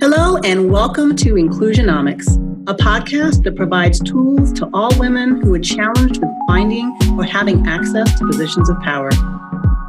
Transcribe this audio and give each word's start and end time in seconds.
Hello, 0.00 0.38
and 0.44 0.70
welcome 0.70 1.14
to 1.16 1.34
Inclusionomics, 1.34 2.26
a 2.66 2.74
podcast 2.74 3.44
that 3.44 3.54
provides 3.54 4.00
tools 4.00 4.50
to 4.54 4.66
all 4.72 4.88
women 4.98 5.42
who 5.42 5.52
are 5.52 5.58
challenged 5.58 6.22
with 6.22 6.30
finding 6.46 6.96
or 7.18 7.24
having 7.24 7.66
access 7.66 8.18
to 8.18 8.26
positions 8.26 8.70
of 8.70 8.80
power. 8.80 9.10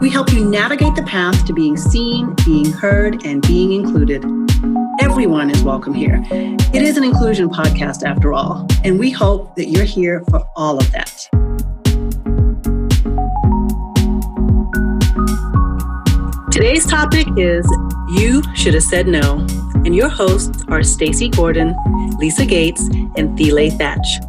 We 0.01 0.09
help 0.09 0.33
you 0.33 0.43
navigate 0.43 0.95
the 0.95 1.03
path 1.03 1.45
to 1.45 1.53
being 1.53 1.77
seen, 1.77 2.35
being 2.45 2.73
heard, 2.73 3.25
and 3.25 3.41
being 3.47 3.71
included. 3.71 4.25
Everyone 4.99 5.49
is 5.49 5.63
welcome 5.63 5.93
here. 5.93 6.21
It 6.29 6.81
is 6.81 6.97
an 6.97 7.05
inclusion 7.05 7.49
podcast, 7.49 8.03
after 8.03 8.33
all, 8.33 8.67
and 8.83 8.99
we 8.99 9.11
hope 9.11 9.55
that 9.55 9.69
you're 9.69 9.85
here 9.85 10.25
for 10.29 10.43
all 10.57 10.77
of 10.77 10.91
that. 10.91 11.29
Today's 16.51 16.85
topic 16.85 17.27
is 17.37 17.65
You 18.09 18.43
Should 18.55 18.73
Have 18.73 18.83
Said 18.83 19.07
No 19.07 19.47
and 19.85 19.95
your 19.95 20.09
hosts 20.09 20.63
are 20.67 20.83
Stacy 20.83 21.29
Gordon, 21.29 21.75
Lisa 22.17 22.45
Gates, 22.45 22.81
and 23.17 23.37
Thiele 23.37 23.75
Thatch. 23.77 24.19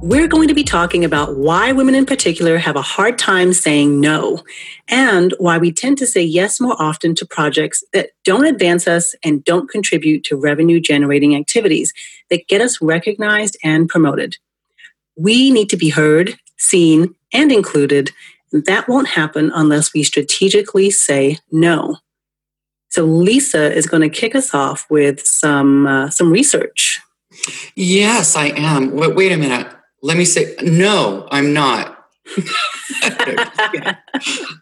We're 0.00 0.28
going 0.28 0.46
to 0.46 0.54
be 0.54 0.62
talking 0.62 1.04
about 1.04 1.36
why 1.36 1.72
women 1.72 1.96
in 1.96 2.06
particular 2.06 2.56
have 2.56 2.76
a 2.76 2.82
hard 2.82 3.18
time 3.18 3.52
saying 3.52 4.00
no, 4.00 4.44
and 4.86 5.34
why 5.38 5.58
we 5.58 5.72
tend 5.72 5.98
to 5.98 6.06
say 6.06 6.22
yes 6.22 6.60
more 6.60 6.80
often 6.80 7.16
to 7.16 7.26
projects 7.26 7.82
that 7.92 8.10
don't 8.24 8.46
advance 8.46 8.86
us 8.86 9.16
and 9.24 9.42
don't 9.42 9.68
contribute 9.68 10.22
to 10.24 10.36
revenue 10.36 10.78
generating 10.78 11.34
activities 11.34 11.92
that 12.30 12.46
get 12.46 12.60
us 12.60 12.80
recognized 12.80 13.56
and 13.64 13.88
promoted. 13.88 14.36
We 15.16 15.50
need 15.50 15.68
to 15.70 15.76
be 15.76 15.90
heard, 15.90 16.38
seen, 16.58 17.16
and 17.32 17.50
included. 17.50 18.12
And 18.52 18.64
that 18.66 18.88
won't 18.88 19.08
happen 19.08 19.50
unless 19.52 19.92
we 19.92 20.04
strategically 20.04 20.90
say 20.90 21.38
no. 21.50 21.96
So 22.90 23.04
Lisa 23.04 23.72
is 23.72 23.86
going 23.86 24.02
to 24.02 24.08
kick 24.08 24.34
us 24.34 24.54
off 24.54 24.86
with 24.90 25.26
some 25.26 25.86
uh, 25.86 26.10
some 26.10 26.30
research. 26.30 27.00
Yes, 27.76 28.36
I 28.36 28.46
am. 28.46 28.92
Wait, 28.92 29.14
wait 29.14 29.32
a 29.32 29.36
minute. 29.36 29.66
Let 30.02 30.16
me 30.16 30.24
say 30.24 30.54
no. 30.62 31.28
I'm 31.30 31.52
not. 31.52 32.06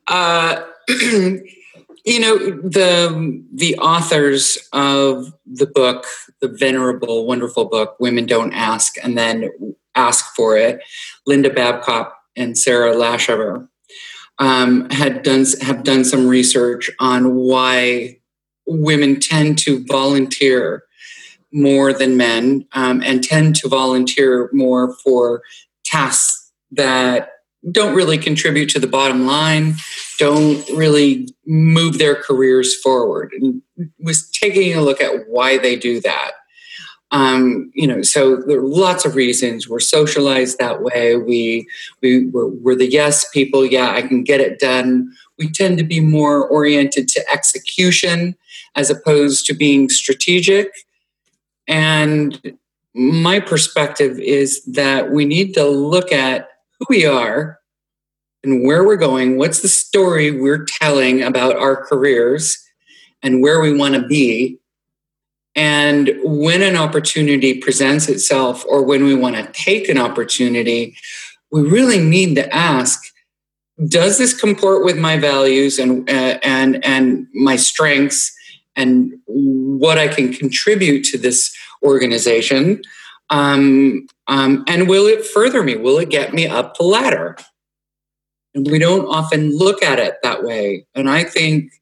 uh, 0.09 0.64
you 0.89 2.20
know 2.20 2.36
the 2.36 3.45
the 3.55 3.77
authors 3.78 4.58
of 4.73 5.33
the 5.47 5.67
book, 5.67 6.06
the 6.41 6.48
venerable, 6.48 7.27
wonderful 7.27 7.67
book, 7.67 7.97
"Women 8.01 8.27
Don't 8.27 8.53
Ask," 8.53 8.97
and 9.03 9.17
then 9.17 9.51
ask 9.95 10.34
for 10.34 10.56
it. 10.56 10.81
Linda 11.27 11.51
Babcock 11.51 12.17
and 12.36 12.56
Sara 12.56 12.95
Laschever 12.95 13.69
um, 14.39 14.89
had 14.91 15.23
done 15.23 15.45
have 15.62 15.83
done 15.83 16.05
some 16.05 16.29
research 16.29 16.91
on 17.01 17.34
why 17.34 18.16
women 18.67 19.20
tend 19.20 19.59
to 19.59 19.84
volunteer 19.86 20.84
more 21.53 21.92
than 21.92 22.17
men 22.17 22.67
um, 22.73 23.03
and 23.03 23.23
tend 23.23 23.56
to 23.56 23.69
volunteer 23.69 24.50
more 24.53 24.95
for 25.05 25.42
tasks 25.84 26.53
that 26.73 27.31
don't 27.70 27.95
really 27.95 28.19
contribute 28.19 28.69
to 28.70 28.78
the 28.78 28.86
bottom 28.86 29.27
line, 29.27 29.75
don't 30.19 30.69
really 30.70 31.28
move 31.47 31.98
their 31.98 32.14
careers 32.14 32.78
forward. 32.81 33.33
And 33.33 33.62
was 33.98 34.28
taking 34.31 34.77
a 34.77 34.83
look 34.83 35.01
at 35.01 35.28
why 35.28 35.58
they 35.58 35.77
do 35.77 36.01
that. 36.01 36.33
Um, 37.12 37.70
you 37.75 37.86
know, 37.86 38.03
so 38.03 38.36
there 38.36 38.58
are 38.58 38.67
lots 38.67 39.05
of 39.05 39.14
reasons. 39.14 39.69
We're 39.69 39.80
socialized 39.80 40.58
that 40.58 40.83
way. 40.83 41.17
We 41.17 41.69
we 42.03 42.27
we're, 42.27 42.48
we're 42.48 42.75
the 42.75 42.91
yes 42.91 43.28
people. 43.30 43.64
Yeah, 43.64 43.91
I 43.91 44.03
can 44.03 44.25
get 44.25 44.41
it 44.41 44.58
done. 44.58 45.12
We 45.39 45.51
tend 45.51 45.78
to 45.78 45.84
be 45.84 46.01
more 46.01 46.47
oriented 46.47 47.08
to 47.11 47.25
execution 47.33 48.36
as 48.77 48.91
opposed 48.91 49.47
to 49.47 49.55
being 49.55 49.89
strategic. 49.89 50.71
And 51.67 52.59
my 52.95 53.41
perspective 53.41 54.19
is 54.20 54.64
that 54.64 55.11
we 55.11 55.25
need 55.25 55.55
to 55.55 55.64
look 55.67 56.13
at 56.13 56.48
who 56.79 56.86
we 56.89 57.07
are 57.07 57.59
and 58.45 58.65
where 58.65 58.85
we're 58.85 58.97
going. 58.97 59.39
What's 59.39 59.61
the 59.61 59.69
story 59.69 60.31
we're 60.31 60.65
telling 60.65 61.23
about 61.23 61.57
our 61.57 61.85
careers 61.85 62.63
and 63.23 63.42
where 63.42 63.61
we 63.61 63.77
want 63.77 63.95
to 63.95 64.07
be? 64.07 64.59
And 65.55 66.13
when 66.23 66.61
an 66.61 66.77
opportunity 66.77 67.59
presents 67.59 68.11
itself, 68.11 68.63
or 68.69 68.85
when 68.85 69.05
we 69.05 69.15
want 69.15 69.36
to 69.36 69.51
take 69.53 69.89
an 69.89 69.97
opportunity, 69.97 70.97
we 71.51 71.63
really 71.63 71.98
need 71.98 72.35
to 72.35 72.55
ask 72.55 73.03
does 73.89 74.17
this 74.17 74.39
comport 74.39 74.85
with 74.85 74.97
my 74.97 75.19
values 75.19 75.79
and 75.79 76.09
uh, 76.09 76.39
and 76.42 76.85
and 76.85 77.27
my 77.35 77.57
strengths 77.57 78.36
and 78.77 79.13
what 79.27 79.98
I 79.98 80.09
can 80.09 80.33
contribute 80.33 81.05
to 81.05 81.19
this 81.19 81.57
organization 81.83 82.83
um, 83.31 84.07
um, 84.29 84.64
and 84.69 84.89
will 84.89 85.07
it 85.07 85.25
further 85.25 85.63
me 85.63 85.77
will 85.77 85.98
it 85.98 86.11
get 86.11 86.33
me 86.33 86.47
up 86.47 86.77
the 86.77 86.85
ladder 86.85 87.36
and 88.55 88.70
we 88.70 88.79
don't 88.79 89.07
often 89.07 89.57
look 89.57 89.83
at 89.83 89.98
it 89.98 90.17
that 90.23 90.42
way 90.42 90.86
and 90.95 91.11
I 91.11 91.25
think 91.25 91.73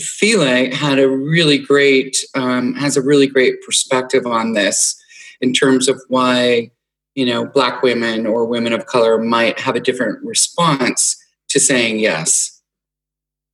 Thiele 0.00 0.72
had 0.72 0.98
a 0.98 1.08
really 1.08 1.58
great 1.58 2.16
um, 2.34 2.74
has 2.74 2.96
a 2.96 3.02
really 3.02 3.26
great 3.26 3.62
perspective 3.62 4.26
on 4.26 4.52
this 4.52 5.00
in 5.40 5.52
terms 5.52 5.88
of 5.88 6.00
why 6.08 6.70
you 7.14 7.26
know 7.26 7.46
black 7.46 7.82
women 7.82 8.26
or 8.26 8.44
women 8.44 8.72
of 8.72 8.86
color 8.86 9.18
might 9.18 9.58
have 9.58 9.74
a 9.74 9.80
different 9.80 10.24
response 10.24 11.16
to 11.48 11.60
saying 11.60 11.98
yes? 11.98 12.57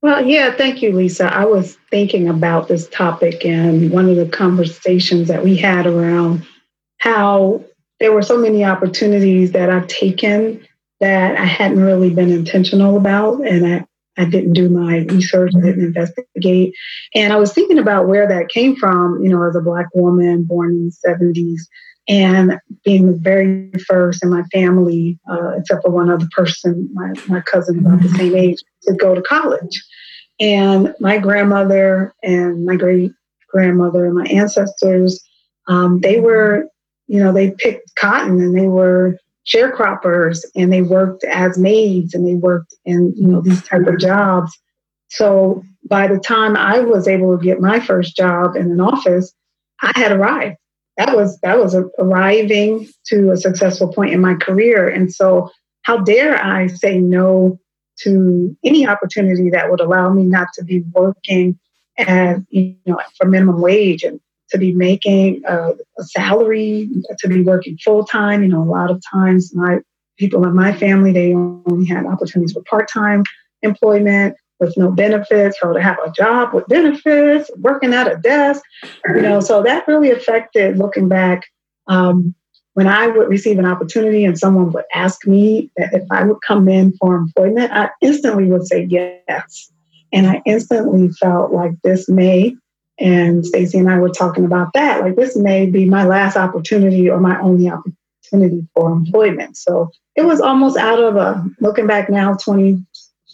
Well, 0.05 0.23
yeah, 0.23 0.53
thank 0.55 0.83
you, 0.83 0.91
Lisa. 0.91 1.33
I 1.33 1.45
was 1.45 1.79
thinking 1.89 2.29
about 2.29 2.67
this 2.67 2.87
topic 2.89 3.43
and 3.43 3.89
one 3.89 4.07
of 4.07 4.17
the 4.17 4.27
conversations 4.27 5.29
that 5.29 5.43
we 5.43 5.57
had 5.57 5.87
around 5.87 6.45
how 6.99 7.63
there 7.99 8.13
were 8.13 8.21
so 8.21 8.37
many 8.37 8.63
opportunities 8.63 9.53
that 9.53 9.71
I've 9.71 9.87
taken 9.87 10.63
that 10.99 11.35
I 11.35 11.45
hadn't 11.45 11.79
really 11.79 12.11
been 12.11 12.29
intentional 12.29 12.97
about. 12.97 13.47
And 13.47 13.65
I, 13.65 13.87
I 14.15 14.25
didn't 14.25 14.53
do 14.53 14.69
my 14.69 15.07
research, 15.09 15.53
I 15.57 15.61
didn't 15.61 15.85
investigate. 15.85 16.75
And 17.15 17.33
I 17.33 17.37
was 17.37 17.51
thinking 17.51 17.79
about 17.79 18.07
where 18.07 18.27
that 18.27 18.49
came 18.49 18.75
from, 18.75 19.23
you 19.23 19.29
know, 19.31 19.41
as 19.41 19.55
a 19.55 19.59
Black 19.59 19.87
woman 19.95 20.43
born 20.43 20.69
in 20.69 20.85
the 20.85 21.09
70s 21.09 21.61
and 22.07 22.59
being 22.83 23.07
the 23.07 23.17
very 23.17 23.71
first 23.87 24.23
in 24.23 24.29
my 24.29 24.43
family, 24.53 25.19
uh, 25.29 25.57
except 25.57 25.83
for 25.83 25.91
one 25.91 26.09
other 26.09 26.27
person, 26.31 26.89
my, 26.93 27.13
my 27.27 27.41
cousin 27.41 27.79
about 27.79 28.01
the 28.01 28.09
same 28.09 28.35
age, 28.35 28.61
to 28.83 28.93
go 28.93 29.15
to 29.15 29.21
college. 29.21 29.83
And 30.39 30.93
my 30.99 31.17
grandmother 31.17 32.13
and 32.21 32.65
my 32.65 32.75
great 32.75 33.11
grandmother 33.49 34.05
and 34.05 34.15
my 34.15 34.25
ancestors, 34.25 35.23
um, 35.67 35.99
they 36.01 36.19
were, 36.19 36.67
you 37.07 37.23
know, 37.23 37.31
they 37.31 37.51
picked 37.51 37.95
cotton 37.95 38.39
and 38.39 38.55
they 38.55 38.67
were 38.67 39.17
sharecroppers 39.47 40.43
and 40.55 40.71
they 40.71 40.81
worked 40.81 41.23
as 41.23 41.57
maids 41.57 42.13
and 42.13 42.27
they 42.27 42.35
worked 42.35 42.75
in, 42.85 43.13
you 43.15 43.27
know, 43.27 43.41
these 43.41 43.63
type 43.63 43.87
of 43.87 43.99
jobs. 43.99 44.51
So 45.09 45.63
by 45.89 46.07
the 46.07 46.19
time 46.19 46.57
I 46.57 46.79
was 46.79 47.07
able 47.07 47.37
to 47.37 47.43
get 47.43 47.61
my 47.61 47.79
first 47.79 48.15
job 48.15 48.55
in 48.55 48.71
an 48.71 48.81
office, 48.81 49.33
I 49.81 49.91
had 49.95 50.11
arrived 50.11 50.57
that 50.97 51.15
was 51.15 51.39
that 51.41 51.57
was 51.57 51.75
arriving 51.99 52.87
to 53.07 53.31
a 53.31 53.37
successful 53.37 53.91
point 53.91 54.13
in 54.13 54.21
my 54.21 54.35
career. 54.35 54.87
And 54.87 55.13
so 55.13 55.51
how 55.85 55.97
dare 55.97 56.43
i 56.43 56.67
say 56.67 56.99
no 56.99 57.57
to 57.97 58.55
any 58.63 58.85
opportunity 58.85 59.49
that 59.51 59.69
would 59.69 59.79
allow 59.79 60.11
me 60.11 60.23
not 60.23 60.47
to 60.53 60.63
be 60.63 60.83
working 60.93 61.57
as 61.97 62.39
you 62.49 62.75
know 62.85 62.99
for 63.17 63.27
minimum 63.27 63.61
wage 63.61 64.03
and 64.03 64.19
to 64.49 64.57
be 64.57 64.73
making 64.73 65.41
a, 65.47 65.71
a 65.97 66.03
salary 66.03 66.89
to 67.17 67.27
be 67.27 67.41
working 67.41 67.77
full 67.77 68.03
time 68.03 68.43
you 68.43 68.49
know 68.49 68.61
a 68.61 68.65
lot 68.65 68.91
of 68.91 69.01
times 69.09 69.55
my 69.55 69.79
people 70.17 70.43
in 70.43 70.53
my 70.53 70.75
family 70.75 71.13
they 71.13 71.33
only 71.33 71.85
had 71.85 72.05
opportunities 72.05 72.53
for 72.53 72.63
part-time 72.63 73.23
employment 73.61 74.35
with 74.59 74.75
no 74.77 74.91
benefits 74.91 75.57
or 75.61 75.73
to 75.73 75.81
have 75.81 75.97
a 76.05 76.11
job 76.11 76.53
with 76.53 76.67
benefits, 76.67 77.49
working 77.57 77.93
at 77.93 78.11
a 78.11 78.17
desk, 78.17 78.61
you 79.07 79.21
know, 79.21 79.39
so 79.39 79.61
that 79.63 79.87
really 79.87 80.11
affected 80.11 80.77
looking 80.77 81.09
back. 81.09 81.43
Um, 81.87 82.33
when 82.73 82.87
I 82.87 83.07
would 83.07 83.29
receive 83.29 83.57
an 83.57 83.65
opportunity 83.65 84.25
and 84.25 84.37
someone 84.37 84.71
would 84.73 84.83
ask 84.93 85.25
me 85.25 85.71
that 85.77 85.93
if 85.93 86.03
I 86.11 86.25
would 86.25 86.41
come 86.45 86.67
in 86.67 86.91
for 86.99 87.15
employment, 87.15 87.71
I 87.71 87.89
instantly 88.01 88.45
would 88.45 88.67
say 88.67 88.83
yes. 88.83 89.71
And 90.11 90.27
I 90.27 90.41
instantly 90.45 91.09
felt 91.09 91.53
like 91.53 91.71
this 91.83 92.09
may, 92.09 92.53
and 92.99 93.45
Stacy 93.45 93.77
and 93.77 93.89
I 93.89 93.97
were 93.97 94.09
talking 94.09 94.43
about 94.43 94.73
that, 94.73 95.01
like 95.01 95.15
this 95.15 95.37
may 95.37 95.65
be 95.65 95.85
my 95.85 96.03
last 96.03 96.35
opportunity 96.35 97.09
or 97.09 97.19
my 97.19 97.39
only 97.39 97.69
opportunity 97.69 98.67
for 98.73 98.91
employment. 98.91 99.55
So 99.55 99.89
it 100.15 100.25
was 100.25 100.41
almost 100.41 100.77
out 100.77 101.01
of 101.01 101.15
a 101.15 101.45
looking 101.61 101.87
back 101.87 102.09
now, 102.09 102.35
20 102.35 102.85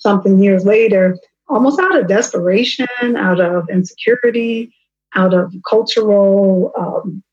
something 0.02 0.40
years 0.40 0.66
later, 0.66 1.18
almost 1.48 1.80
out 1.80 1.98
of 1.98 2.08
desperation, 2.08 2.88
out 3.18 3.40
of 3.40 3.70
insecurity, 3.70 4.74
out 5.16 5.34
of 5.34 5.54
cultural 5.68 6.72
um, 6.78 7.24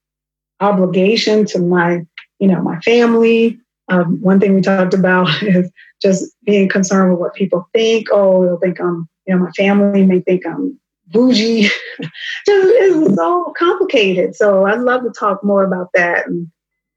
obligation 0.61 1.45
to 1.47 1.59
my, 1.59 2.01
you 2.39 2.49
know, 2.49 2.61
my 2.63 2.79
family. 2.81 3.59
Um, 3.91 4.21
one 4.21 4.39
thing 4.39 4.55
we 4.55 4.61
talked 4.61 4.95
about 4.95 5.43
is 5.43 5.71
just 6.03 6.33
being 6.45 6.69
concerned 6.69 7.11
with 7.11 7.21
what 7.21 7.35
people 7.35 7.69
think. 7.73 8.09
Oh, 8.11 8.45
they'll 8.45 8.59
think 8.59 8.81
I'm, 8.81 9.09
you 9.27 9.35
know, 9.35 9.43
my 9.43 9.51
family 9.53 10.05
may 10.05 10.21
think 10.21 10.47
I'm 10.47 10.79
bougie. 11.11 11.63
Just 12.01 12.13
it's 12.47 13.15
so 13.17 13.53
complicated. 13.59 14.37
So 14.37 14.67
I'd 14.67 14.81
love 14.81 15.03
to 15.03 15.11
talk 15.11 15.43
more 15.43 15.65
about 15.65 15.89
that. 15.95 16.27
And, 16.27 16.49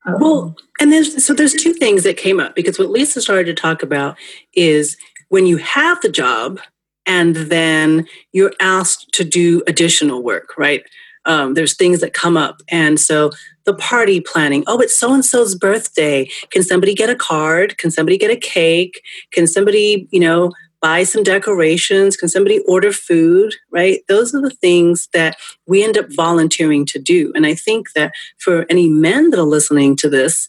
um, 0.05 0.15
well, 0.19 0.55
and 0.79 0.91
there's 0.91 1.23
so 1.23 1.33
there's 1.33 1.53
two 1.53 1.73
things 1.73 2.03
that 2.03 2.17
came 2.17 2.39
up 2.39 2.55
because 2.55 2.79
what 2.79 2.89
Lisa 2.89 3.21
started 3.21 3.45
to 3.45 3.53
talk 3.53 3.83
about 3.83 4.17
is 4.53 4.97
when 5.31 5.45
you 5.45 5.55
have 5.57 5.99
the 6.01 6.09
job 6.09 6.59
and 7.05 7.35
then 7.35 8.05
you're 8.33 8.53
asked 8.59 9.11
to 9.13 9.23
do 9.23 9.63
additional 9.65 10.21
work, 10.21 10.57
right? 10.57 10.83
Um, 11.25 11.53
there's 11.53 11.75
things 11.75 12.01
that 12.01 12.13
come 12.13 12.35
up, 12.35 12.61
and 12.67 12.99
so 12.99 13.31
the 13.65 13.73
party 13.75 14.19
planning. 14.19 14.63
Oh, 14.67 14.79
it's 14.79 14.97
so 14.97 15.13
and 15.13 15.23
so's 15.23 15.55
birthday. 15.55 16.29
Can 16.49 16.63
somebody 16.63 16.93
get 16.93 17.09
a 17.09 17.15
card? 17.15 17.77
Can 17.77 17.91
somebody 17.91 18.17
get 18.17 18.31
a 18.31 18.35
cake? 18.35 19.03
Can 19.31 19.47
somebody, 19.47 20.07
you 20.11 20.19
know, 20.19 20.51
buy 20.81 21.03
some 21.03 21.21
decorations? 21.21 22.17
Can 22.17 22.27
somebody 22.27 22.59
order 22.67 22.91
food? 22.91 23.53
Right? 23.71 24.01
Those 24.07 24.33
are 24.33 24.41
the 24.41 24.49
things 24.49 25.07
that 25.13 25.37
we 25.67 25.83
end 25.83 25.97
up 25.97 26.07
volunteering 26.09 26.87
to 26.87 26.99
do. 26.99 27.31
And 27.35 27.45
I 27.45 27.53
think 27.53 27.93
that 27.93 28.13
for 28.39 28.65
any 28.67 28.89
men 28.89 29.29
that 29.29 29.39
are 29.39 29.43
listening 29.43 29.95
to 29.97 30.09
this, 30.09 30.47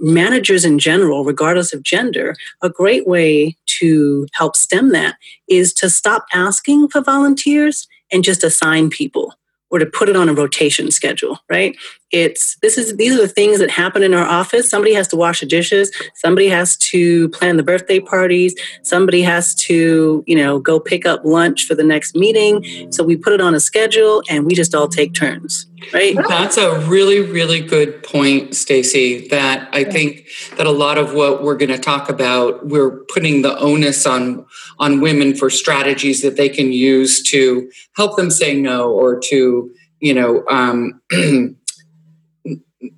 managers 0.00 0.64
in 0.64 0.78
general, 0.78 1.24
regardless 1.24 1.74
of 1.74 1.82
gender, 1.82 2.34
a 2.62 2.70
great 2.70 3.06
way 3.06 3.58
to 3.78 4.26
help 4.32 4.56
stem 4.56 4.90
that 4.92 5.16
is 5.48 5.72
to 5.74 5.90
stop 5.90 6.26
asking 6.32 6.88
for 6.88 7.00
volunteers 7.00 7.86
and 8.12 8.24
just 8.24 8.44
assign 8.44 8.90
people 8.90 9.34
or 9.70 9.78
to 9.78 9.86
put 9.86 10.08
it 10.08 10.16
on 10.16 10.28
a 10.28 10.34
rotation 10.34 10.90
schedule, 10.90 11.38
right? 11.50 11.76
It's 12.14 12.54
this 12.62 12.78
is 12.78 12.96
these 12.96 13.12
are 13.12 13.20
the 13.20 13.26
things 13.26 13.58
that 13.58 13.70
happen 13.70 14.04
in 14.04 14.14
our 14.14 14.24
office. 14.24 14.70
Somebody 14.70 14.94
has 14.94 15.08
to 15.08 15.16
wash 15.16 15.40
the 15.40 15.46
dishes, 15.46 15.90
somebody 16.14 16.48
has 16.48 16.76
to 16.76 17.28
plan 17.30 17.56
the 17.56 17.64
birthday 17.64 17.98
parties, 17.98 18.54
somebody 18.82 19.22
has 19.22 19.52
to, 19.66 20.22
you 20.24 20.36
know, 20.36 20.60
go 20.60 20.78
pick 20.78 21.06
up 21.06 21.24
lunch 21.24 21.66
for 21.66 21.74
the 21.74 21.82
next 21.82 22.14
meeting. 22.14 22.92
So 22.92 23.02
we 23.02 23.16
put 23.16 23.32
it 23.32 23.40
on 23.40 23.52
a 23.52 23.58
schedule 23.58 24.22
and 24.30 24.46
we 24.46 24.54
just 24.54 24.76
all 24.76 24.86
take 24.86 25.12
turns, 25.12 25.66
right? 25.92 26.16
That's 26.28 26.56
a 26.56 26.78
really 26.86 27.20
really 27.20 27.58
good 27.58 28.04
point, 28.04 28.54
Stacy, 28.54 29.26
that 29.30 29.68
I 29.72 29.82
think 29.82 30.28
that 30.56 30.68
a 30.68 30.70
lot 30.70 30.98
of 30.98 31.14
what 31.14 31.42
we're 31.42 31.56
going 31.56 31.72
to 31.72 31.78
talk 31.78 32.08
about, 32.08 32.64
we're 32.64 33.00
putting 33.12 33.42
the 33.42 33.58
onus 33.58 34.06
on 34.06 34.46
on 34.78 35.00
women 35.00 35.34
for 35.34 35.50
strategies 35.50 36.22
that 36.22 36.36
they 36.36 36.48
can 36.48 36.70
use 36.72 37.24
to 37.24 37.68
help 37.96 38.16
them 38.16 38.30
say 38.30 38.54
no 38.54 38.88
or 38.88 39.18
to, 39.18 39.74
you 39.98 40.14
know, 40.14 40.44
um, 40.48 41.00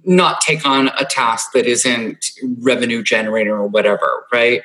not 0.05 0.41
take 0.41 0.67
on 0.67 0.89
a 0.99 1.05
task 1.05 1.53
that 1.53 1.67
isn't 1.67 2.31
revenue 2.59 3.03
generator 3.03 3.57
or 3.57 3.67
whatever, 3.67 4.27
right? 4.33 4.63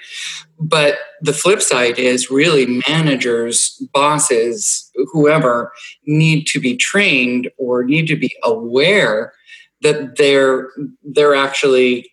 But 0.59 1.00
the 1.21 1.33
flip 1.33 1.62
side 1.62 1.97
is 1.97 2.31
really 2.31 2.81
managers, 2.88 3.81
bosses, 3.94 4.89
whoever 5.12 5.71
need 6.06 6.45
to 6.47 6.59
be 6.59 6.75
trained 6.75 7.50
or 7.57 7.83
need 7.83 8.07
to 8.07 8.15
be 8.15 8.35
aware 8.44 9.33
that 9.81 10.18
they're 10.18 10.69
they're 11.03 11.35
actually 11.35 12.12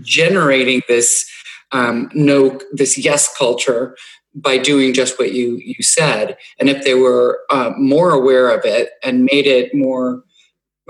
generating 0.00 0.82
this 0.88 1.30
um, 1.72 2.10
no 2.14 2.58
this 2.72 2.98
yes 2.98 3.34
culture 3.36 3.96
by 4.34 4.56
doing 4.56 4.92
just 4.92 5.18
what 5.18 5.32
you 5.32 5.56
you 5.56 5.82
said 5.82 6.36
and 6.58 6.68
if 6.68 6.84
they 6.84 6.94
were 6.94 7.40
uh, 7.50 7.72
more 7.76 8.12
aware 8.12 8.50
of 8.50 8.64
it 8.64 8.90
and 9.02 9.24
made 9.24 9.46
it 9.46 9.74
more 9.74 10.22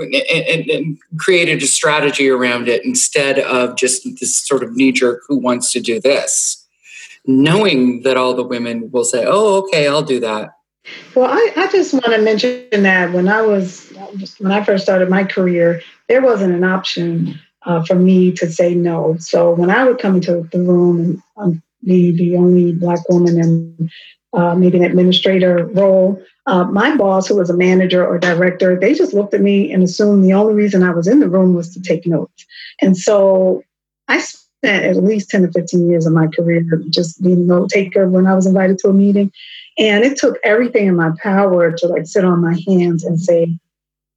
and, 0.01 0.71
and, 0.71 0.99
created 1.19 1.63
a 1.63 1.67
strategy 1.67 2.29
around 2.29 2.69
it 2.69 2.85
instead 2.85 3.39
of 3.39 3.77
just 3.77 4.05
this 4.21 4.37
sort 4.37 4.63
of 4.63 4.75
knee 4.75 4.93
jerk 4.93 5.23
who 5.29 5.37
wants 5.37 5.73
to 5.73 5.81
do 5.81 6.01
this, 6.01 6.67
knowing 7.27 8.03
that 8.03 8.17
all 8.17 8.35
the 8.35 8.45
women 8.45 8.91
will 8.91 9.05
say, 9.05 9.25
"Oh, 9.27 9.59
okay, 9.63 9.87
I'll 9.87 10.03
do 10.03 10.21
that." 10.21 10.51
Well, 11.15 11.31
I, 11.31 11.53
I 11.57 11.67
just 11.71 11.93
want 11.93 12.07
to 12.07 12.19
mention 12.19 12.83
that 12.83 13.13
when 13.13 13.29
I 13.29 13.43
was 13.43 13.93
when 14.39 14.53
I 14.53 14.65
first 14.65 14.85
started 14.85 15.09
my 15.09 15.25
career, 15.25 15.83
there 16.09 16.23
wasn't 16.23 16.55
an 16.55 16.65
option 16.65 17.39
uh, 17.63 17.85
for 17.85 17.95
me 17.95 18.33
to 18.33 18.51
say 18.51 18.75
no. 18.75 19.17
So 19.19 19.53
when 19.53 19.71
I 19.71 19.85
would 19.85 19.99
come 19.99 20.17
into 20.17 20.49
the 20.53 20.61
room 20.61 21.01
and 21.01 21.23
um, 21.37 21.63
be 21.85 22.11
the 22.13 22.37
only 22.37 22.73
black 22.73 23.09
woman 23.09 23.39
in 23.39 23.91
uh, 24.33 24.55
maybe 24.55 24.79
an 24.79 24.85
administrator 24.85 25.67
role, 25.67 26.23
uh, 26.47 26.65
my 26.65 26.97
boss, 26.97 27.27
who 27.27 27.37
was 27.37 27.51
a 27.51 27.57
manager 27.57 28.07
or 28.07 28.19
director, 28.19 28.79
they 28.79 28.95
just 28.95 29.13
looked 29.13 29.35
at 29.35 29.41
me 29.41 29.73
and 29.73 29.83
assumed 29.83 30.25
the 30.25 30.33
only 30.33 30.55
reason 30.55 30.83
I 30.83 30.91
was 30.91 31.07
in 31.07 31.21
the 31.21 31.29
room 31.29 31.55
was 31.55 31.73
to 31.75 31.81
take 31.81 32.07
notes. 32.07 32.47
And 32.81 32.97
so 32.97 33.63
I 34.09 34.21
spent 34.21 34.85
at 34.85 35.03
least 35.03 35.31
10 35.31 35.43
to 35.43 35.53
15 35.53 35.89
years 35.89 36.07
of 36.07 36.13
my 36.13 36.29
career 36.29 36.65
just 36.91 37.23
being 37.23 37.41
a 37.41 37.43
note 37.43 37.71
taker 37.71 38.09
when 38.09 38.27
I 38.27 38.35
was 38.35 38.47
invited 38.47 38.79
to 38.79 38.89
a 38.89 38.93
meeting. 38.93 39.33
And 39.79 40.05
it 40.05 40.17
took 40.17 40.39
everything 40.45 40.87
in 40.87 40.97
my 40.97 41.11
power 41.23 41.73
to 41.73 41.87
like 41.87 42.07
sit 42.07 42.25
on 42.25 42.41
my 42.41 42.57
hands 42.67 43.05
and 43.05 43.21
say, 43.21 43.59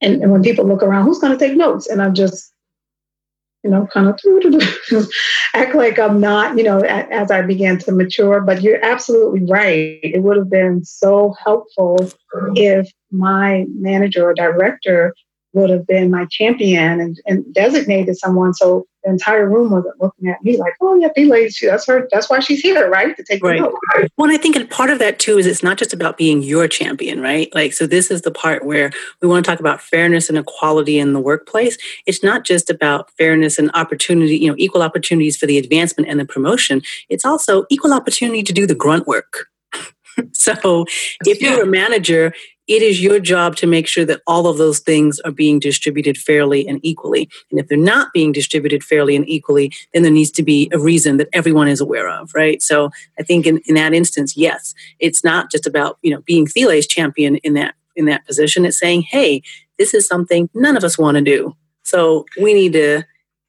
and, 0.00 0.22
and 0.22 0.30
when 0.30 0.42
people 0.42 0.64
look 0.66 0.82
around, 0.82 1.06
who's 1.06 1.18
going 1.18 1.36
to 1.36 1.38
take 1.38 1.56
notes? 1.56 1.88
And 1.88 2.02
I'm 2.02 2.14
just 2.14 2.53
you 3.64 3.70
know, 3.70 3.88
kind 3.92 4.08
of 4.08 4.20
act 5.54 5.74
like 5.74 5.98
I'm 5.98 6.20
not, 6.20 6.56
you 6.58 6.62
know, 6.62 6.80
as 6.80 7.30
I 7.30 7.40
began 7.40 7.78
to 7.78 7.92
mature. 7.92 8.42
But 8.42 8.62
you're 8.62 8.84
absolutely 8.84 9.46
right. 9.50 9.98
It 10.02 10.22
would 10.22 10.36
have 10.36 10.50
been 10.50 10.84
so 10.84 11.34
helpful 11.42 11.96
if 12.54 12.92
my 13.10 13.64
manager 13.70 14.28
or 14.28 14.34
director 14.34 15.14
would 15.54 15.70
have 15.70 15.86
been 15.86 16.10
my 16.10 16.26
champion 16.30 17.00
and, 17.00 17.20
and 17.26 17.54
designated 17.54 18.16
someone 18.18 18.52
so 18.52 18.86
the 19.04 19.10
entire 19.10 19.48
room 19.48 19.70
wasn't 19.70 20.00
looking 20.00 20.28
at 20.28 20.42
me 20.42 20.56
like, 20.56 20.72
oh 20.80 20.94
yeah, 20.96 21.08
be 21.14 21.26
lazy. 21.26 21.66
That's 21.66 21.86
her. 21.86 22.08
That's 22.10 22.28
why 22.30 22.40
she's 22.40 22.60
here, 22.60 22.88
right? 22.88 23.16
To 23.16 23.22
take 23.22 23.42
right. 23.42 23.60
Note. 23.60 23.74
Well, 24.16 24.30
I 24.30 24.36
think 24.36 24.70
part 24.70 24.90
of 24.90 24.98
that 24.98 25.18
too 25.18 25.38
is 25.38 25.46
it's 25.46 25.62
not 25.62 25.78
just 25.78 25.92
about 25.92 26.16
being 26.16 26.42
your 26.42 26.66
champion, 26.66 27.20
right? 27.20 27.54
Like, 27.54 27.72
so 27.74 27.86
this 27.86 28.10
is 28.10 28.22
the 28.22 28.30
part 28.30 28.64
where 28.64 28.90
we 29.20 29.28
want 29.28 29.44
to 29.44 29.50
talk 29.50 29.60
about 29.60 29.80
fairness 29.80 30.28
and 30.28 30.38
equality 30.38 30.98
in 30.98 31.12
the 31.12 31.20
workplace. 31.20 31.76
It's 32.06 32.22
not 32.22 32.44
just 32.44 32.70
about 32.70 33.10
fairness 33.12 33.58
and 33.58 33.70
opportunity, 33.74 34.38
you 34.38 34.48
know, 34.48 34.56
equal 34.58 34.82
opportunities 34.82 35.36
for 35.36 35.46
the 35.46 35.58
advancement 35.58 36.08
and 36.08 36.18
the 36.18 36.24
promotion. 36.24 36.82
It's 37.08 37.24
also 37.24 37.66
equal 37.70 37.92
opportunity 37.92 38.42
to 38.42 38.52
do 38.52 38.66
the 38.66 38.74
grunt 38.74 39.06
work. 39.06 39.48
so 40.32 40.86
if 41.26 41.42
yeah. 41.42 41.50
you're 41.50 41.62
a 41.62 41.66
manager 41.66 42.32
it 42.66 42.82
is 42.82 43.02
your 43.02 43.20
job 43.20 43.56
to 43.56 43.66
make 43.66 43.86
sure 43.86 44.04
that 44.04 44.22
all 44.26 44.46
of 44.46 44.58
those 44.58 44.78
things 44.78 45.20
are 45.20 45.30
being 45.30 45.58
distributed 45.58 46.16
fairly 46.16 46.66
and 46.66 46.80
equally. 46.82 47.28
And 47.50 47.60
if 47.60 47.68
they're 47.68 47.78
not 47.78 48.12
being 48.12 48.32
distributed 48.32 48.82
fairly 48.82 49.14
and 49.14 49.28
equally, 49.28 49.72
then 49.92 50.02
there 50.02 50.12
needs 50.12 50.30
to 50.32 50.42
be 50.42 50.70
a 50.72 50.78
reason 50.78 51.18
that 51.18 51.28
everyone 51.32 51.68
is 51.68 51.80
aware 51.80 52.08
of, 52.08 52.34
right? 52.34 52.62
So 52.62 52.90
I 53.18 53.22
think 53.22 53.46
in, 53.46 53.60
in 53.66 53.74
that 53.74 53.92
instance, 53.92 54.36
yes, 54.36 54.74
it's 54.98 55.22
not 55.22 55.50
just 55.50 55.66
about, 55.66 55.98
you 56.02 56.10
know, 56.10 56.22
being 56.22 56.46
Thiele's 56.46 56.86
champion 56.86 57.36
in 57.36 57.54
that 57.54 57.74
in 57.96 58.06
that 58.06 58.26
position. 58.26 58.64
It's 58.64 58.78
saying, 58.78 59.02
hey, 59.02 59.40
this 59.78 59.94
is 59.94 60.06
something 60.06 60.48
none 60.52 60.76
of 60.76 60.82
us 60.84 60.98
want 60.98 61.16
to 61.16 61.22
do. 61.22 61.54
So 61.84 62.24
we 62.40 62.54
need 62.54 62.72
to 62.72 63.04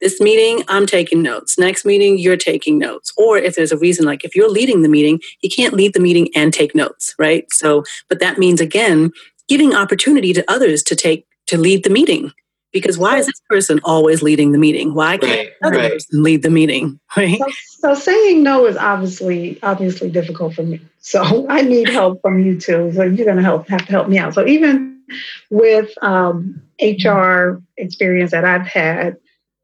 this 0.06 0.22
meeting, 0.22 0.64
I'm 0.68 0.86
taking 0.86 1.24
notes. 1.24 1.58
Next 1.58 1.84
meeting, 1.84 2.20
you're 2.20 2.38
taking 2.38 2.78
notes. 2.78 3.12
Or 3.18 3.40
if 3.40 3.56
there's 3.56 3.72
a 3.72 3.78
reason, 3.78 4.06
like 4.06 4.24
if 4.24 4.36
you're 4.36 4.52
leading 4.52 4.84
the 4.84 4.88
meeting, 4.88 5.20
you 5.42 5.50
can't 5.50 5.74
lead 5.74 5.96
the 5.96 6.00
meeting 6.00 6.30
and 6.36 6.54
take 6.54 6.76
notes, 6.76 7.16
right? 7.18 7.52
So, 7.52 7.84
but 8.08 8.20
that 8.20 8.38
means 8.38 8.62
again, 8.62 9.12
giving 9.48 9.74
opportunity 9.74 10.32
to 10.34 10.46
others 10.48 10.84
to 10.84 10.96
take, 10.96 11.26
to 11.48 11.58
lead 11.58 11.84
the 11.84 11.90
meeting. 11.90 12.32
Because 12.72 13.00
why 13.00 13.18
is 13.18 13.26
this 13.26 13.42
person 13.50 13.80
always 13.84 14.22
leading 14.22 14.52
the 14.52 14.60
meeting? 14.60 14.94
Why 14.94 15.18
can't 15.18 15.50
right, 15.50 15.50
other 15.64 15.78
right. 15.78 15.94
person 15.94 16.22
lead 16.22 16.44
the 16.44 16.52
meeting? 16.52 17.00
Right. 17.18 17.40
So, 17.40 17.48
so 17.80 17.96
saying 17.96 18.44
no 18.44 18.68
is 18.68 18.78
obviously 18.78 19.58
obviously 19.64 20.12
difficult 20.12 20.54
for 20.54 20.64
me. 20.64 20.82
So 21.00 21.48
I 21.50 21.62
need 21.62 21.90
help 21.90 22.22
from 22.22 22.40
you 22.46 22.60
too. 22.60 22.92
So 22.94 23.02
you're 23.04 23.26
going 23.26 23.38
to 23.38 23.44
help 23.44 23.68
have 23.70 23.86
to 23.88 23.92
help 23.92 24.08
me 24.08 24.20
out. 24.20 24.36
So 24.36 24.46
even 24.46 25.02
with 25.50 25.92
um, 26.04 26.62
HR 26.80 27.64
experience 27.78 28.32
that 28.32 28.46
I've 28.46 28.68
had, 28.68 29.18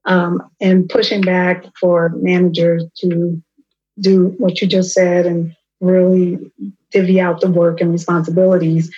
um, 0.05 0.41
and 0.59 0.89
pushing 0.89 1.21
back 1.21 1.65
for 1.79 2.09
managers 2.15 2.83
to 2.97 3.41
do 3.99 4.33
what 4.37 4.61
you 4.61 4.67
just 4.67 4.93
said 4.93 5.25
and 5.25 5.55
really 5.79 6.39
divvy 6.91 7.19
out 7.19 7.41
the 7.41 7.49
work 7.49 7.81
and 7.81 7.91
responsibilities. 7.91 8.91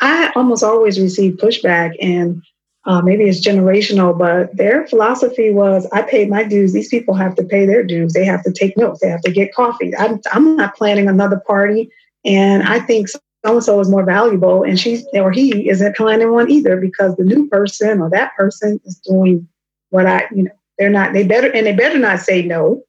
I 0.00 0.30
almost 0.36 0.62
always 0.62 1.00
receive 1.00 1.34
pushback, 1.34 1.92
and 2.00 2.42
uh, 2.84 3.00
maybe 3.00 3.24
it's 3.24 3.44
generational, 3.44 4.16
but 4.16 4.54
their 4.56 4.86
philosophy 4.86 5.50
was 5.50 5.86
I 5.92 6.02
paid 6.02 6.28
my 6.28 6.44
dues. 6.44 6.72
These 6.72 6.88
people 6.88 7.14
have 7.14 7.34
to 7.36 7.44
pay 7.44 7.66
their 7.66 7.82
dues. 7.82 8.12
They 8.12 8.24
have 8.24 8.42
to 8.44 8.52
take 8.52 8.76
notes. 8.76 9.00
They 9.00 9.08
have 9.08 9.22
to 9.22 9.32
get 9.32 9.54
coffee. 9.54 9.96
I'm, 9.96 10.20
I'm 10.32 10.56
not 10.56 10.76
planning 10.76 11.08
another 11.08 11.40
party. 11.46 11.90
And 12.24 12.62
I 12.64 12.80
think 12.80 13.08
so 13.08 13.18
and 13.44 13.62
so 13.62 13.80
is 13.80 13.88
more 13.88 14.04
valuable, 14.04 14.64
and 14.64 14.78
she 14.78 15.04
or 15.14 15.30
he 15.30 15.68
isn't 15.68 15.96
planning 15.96 16.32
one 16.32 16.50
either 16.50 16.76
because 16.76 17.14
the 17.16 17.24
new 17.24 17.48
person 17.48 18.00
or 18.00 18.10
that 18.10 18.34
person 18.36 18.80
is 18.84 18.96
doing 18.96 19.48
what 19.90 20.06
I, 20.06 20.26
you 20.34 20.44
know, 20.44 20.50
they're 20.78 20.90
not, 20.90 21.12
they 21.12 21.24
better, 21.24 21.50
and 21.52 21.66
they 21.66 21.72
better 21.72 21.98
not 21.98 22.20
say 22.20 22.42
no 22.42 22.82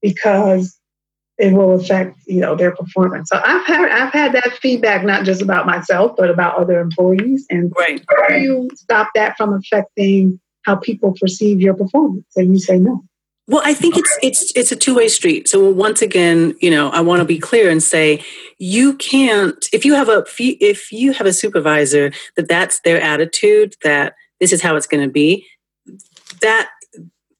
because 0.00 0.78
it 1.38 1.52
will 1.52 1.74
affect, 1.80 2.16
you 2.26 2.40
know, 2.40 2.54
their 2.54 2.74
performance. 2.74 3.30
So 3.30 3.40
I've 3.42 3.66
had, 3.66 3.90
I've 3.90 4.12
had 4.12 4.32
that 4.32 4.58
feedback, 4.60 5.04
not 5.04 5.24
just 5.24 5.42
about 5.42 5.66
myself, 5.66 6.12
but 6.16 6.30
about 6.30 6.56
other 6.56 6.80
employees. 6.80 7.46
And 7.50 7.72
right. 7.78 8.04
how 8.08 8.28
do 8.28 8.38
you 8.38 8.70
stop 8.74 9.08
that 9.14 9.36
from 9.36 9.52
affecting 9.54 10.40
how 10.62 10.76
people 10.76 11.14
perceive 11.20 11.60
your 11.60 11.74
performance 11.74 12.26
and 12.36 12.52
you 12.52 12.60
say 12.60 12.78
no? 12.78 13.02
Well, 13.48 13.62
I 13.64 13.74
think 13.74 13.96
it's 13.96 14.18
it's 14.22 14.52
it's 14.54 14.70
a 14.70 14.76
two 14.76 14.94
way 14.94 15.08
street. 15.08 15.48
So 15.48 15.68
once 15.68 16.00
again, 16.00 16.54
you 16.60 16.70
know, 16.70 16.90
I 16.90 17.00
want 17.00 17.20
to 17.20 17.24
be 17.24 17.38
clear 17.38 17.68
and 17.70 17.82
say 17.82 18.24
you 18.58 18.94
can't 18.94 19.68
if 19.72 19.84
you 19.84 19.94
have 19.94 20.08
a 20.08 20.24
if 20.38 20.92
you 20.92 21.12
have 21.12 21.26
a 21.26 21.32
supervisor 21.32 22.12
that 22.36 22.48
that's 22.48 22.80
their 22.80 23.00
attitude 23.00 23.74
that 23.82 24.14
this 24.38 24.52
is 24.52 24.62
how 24.62 24.76
it's 24.76 24.86
going 24.86 25.02
to 25.02 25.10
be. 25.10 25.46
That 26.42 26.68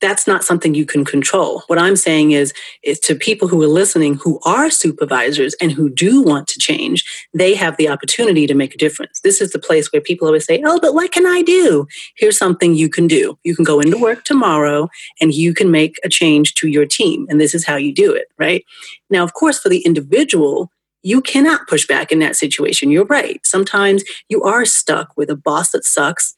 that's 0.02 0.26
not 0.26 0.44
something 0.44 0.74
you 0.74 0.84
can 0.84 1.04
control. 1.04 1.62
What 1.68 1.78
I'm 1.78 1.94
saying 1.96 2.32
is, 2.32 2.52
is 2.82 2.98
to 3.00 3.14
people 3.14 3.46
who 3.46 3.62
are 3.62 3.68
listening 3.68 4.14
who 4.16 4.40
are 4.44 4.68
supervisors 4.68 5.54
and 5.60 5.70
who 5.70 5.88
do 5.88 6.20
want 6.20 6.48
to 6.48 6.58
change, 6.58 7.04
they 7.32 7.54
have 7.54 7.76
the 7.76 7.88
opportunity 7.88 8.46
to 8.48 8.54
make 8.54 8.74
a 8.74 8.78
difference. 8.78 9.20
This 9.20 9.40
is 9.40 9.52
the 9.52 9.60
place 9.60 9.90
where 9.92 10.02
people 10.02 10.26
always 10.26 10.44
say, 10.44 10.60
Oh, 10.66 10.80
but 10.80 10.92
what 10.92 11.12
can 11.12 11.24
I 11.24 11.42
do? 11.42 11.86
Here's 12.16 12.36
something 12.36 12.74
you 12.74 12.90
can 12.90 13.06
do. 13.06 13.38
You 13.44 13.54
can 13.54 13.64
go 13.64 13.78
into 13.78 13.96
work 13.96 14.24
tomorrow 14.24 14.88
and 15.20 15.32
you 15.32 15.54
can 15.54 15.70
make 15.70 15.96
a 16.04 16.08
change 16.08 16.54
to 16.54 16.68
your 16.68 16.84
team. 16.84 17.26
And 17.30 17.40
this 17.40 17.54
is 17.54 17.64
how 17.64 17.76
you 17.76 17.94
do 17.94 18.12
it, 18.12 18.26
right? 18.38 18.64
Now, 19.08 19.22
of 19.22 19.34
course, 19.34 19.60
for 19.60 19.68
the 19.68 19.86
individual, 19.86 20.70
you 21.04 21.20
cannot 21.20 21.68
push 21.68 21.86
back 21.86 22.10
in 22.10 22.18
that 22.18 22.36
situation. 22.36 22.90
You're 22.90 23.06
right. 23.06 23.44
Sometimes 23.46 24.02
you 24.28 24.42
are 24.42 24.64
stuck 24.64 25.16
with 25.16 25.30
a 25.30 25.36
boss 25.36 25.70
that 25.70 25.84
sucks 25.84 26.34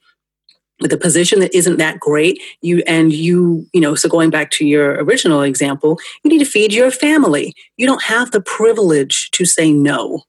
with 0.84 0.92
a 0.92 0.98
position 0.98 1.40
that 1.40 1.54
isn't 1.54 1.78
that 1.78 1.98
great. 1.98 2.40
You 2.60 2.82
and 2.86 3.10
you 3.10 3.66
you 3.72 3.80
know 3.80 3.94
so 3.94 4.08
going 4.08 4.28
back 4.28 4.50
to 4.52 4.66
your 4.66 5.02
original 5.02 5.40
example 5.42 5.98
you 6.22 6.30
need 6.30 6.38
to 6.38 6.44
feed 6.44 6.72
your 6.72 6.90
family. 6.90 7.54
You 7.78 7.86
don't 7.86 8.02
have 8.02 8.30
the 8.30 8.42
privilege 8.42 9.30
to 9.32 9.44
say 9.44 9.72
no 9.72 10.22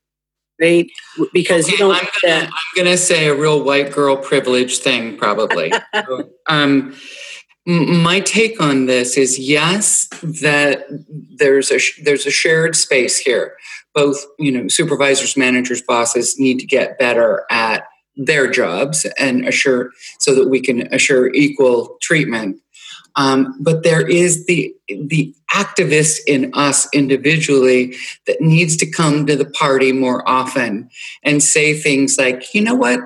right? 0.59 0.89
Because 1.33 1.65
okay, 1.65 1.73
you 1.73 1.77
don't 1.77 1.95
I'm 1.95 2.07
gonna, 2.23 2.45
I'm 2.45 2.83
gonna 2.83 2.95
say 2.95 3.27
a 3.27 3.35
real 3.35 3.61
white 3.61 3.91
girl 3.91 4.15
privilege 4.15 4.79
thing 4.79 5.17
probably. 5.17 5.71
Um, 6.47 6.95
my 7.65 8.19
take 8.19 8.61
on 8.61 8.85
this 8.85 9.17
is 9.17 9.39
yes 9.39 10.07
that 10.21 10.85
there's 11.37 11.71
a 11.71 11.79
there's 12.03 12.27
a 12.27 12.31
shared 12.31 12.75
space 12.75 13.17
here. 13.17 13.57
Both 13.95 14.23
you 14.37 14.51
know 14.51 14.67
supervisors 14.67 15.35
managers 15.35 15.81
bosses 15.81 16.39
need 16.39 16.59
to 16.59 16.65
get 16.67 16.99
better 16.99 17.45
at 17.49 17.85
their 18.17 18.49
jobs 18.49 19.05
and 19.17 19.47
assure 19.47 19.91
so 20.19 20.33
that 20.35 20.49
we 20.49 20.61
can 20.61 20.93
assure 20.93 21.33
equal 21.33 21.97
treatment. 22.01 22.57
Um, 23.17 23.55
but 23.61 23.83
there 23.83 24.07
is 24.07 24.45
the 24.45 24.75
the 24.87 25.33
activist 25.51 26.19
in 26.27 26.51
us 26.53 26.87
individually 26.93 27.95
that 28.27 28.41
needs 28.41 28.75
to 28.75 28.91
come 28.91 29.25
to 29.25 29.37
the 29.37 29.45
party 29.45 29.93
more 29.93 30.27
often 30.27 30.89
and 31.23 31.41
say 31.41 31.73
things 31.73 32.17
like, 32.17 32.53
you 32.53 32.61
know 32.61 32.75
what, 32.75 32.99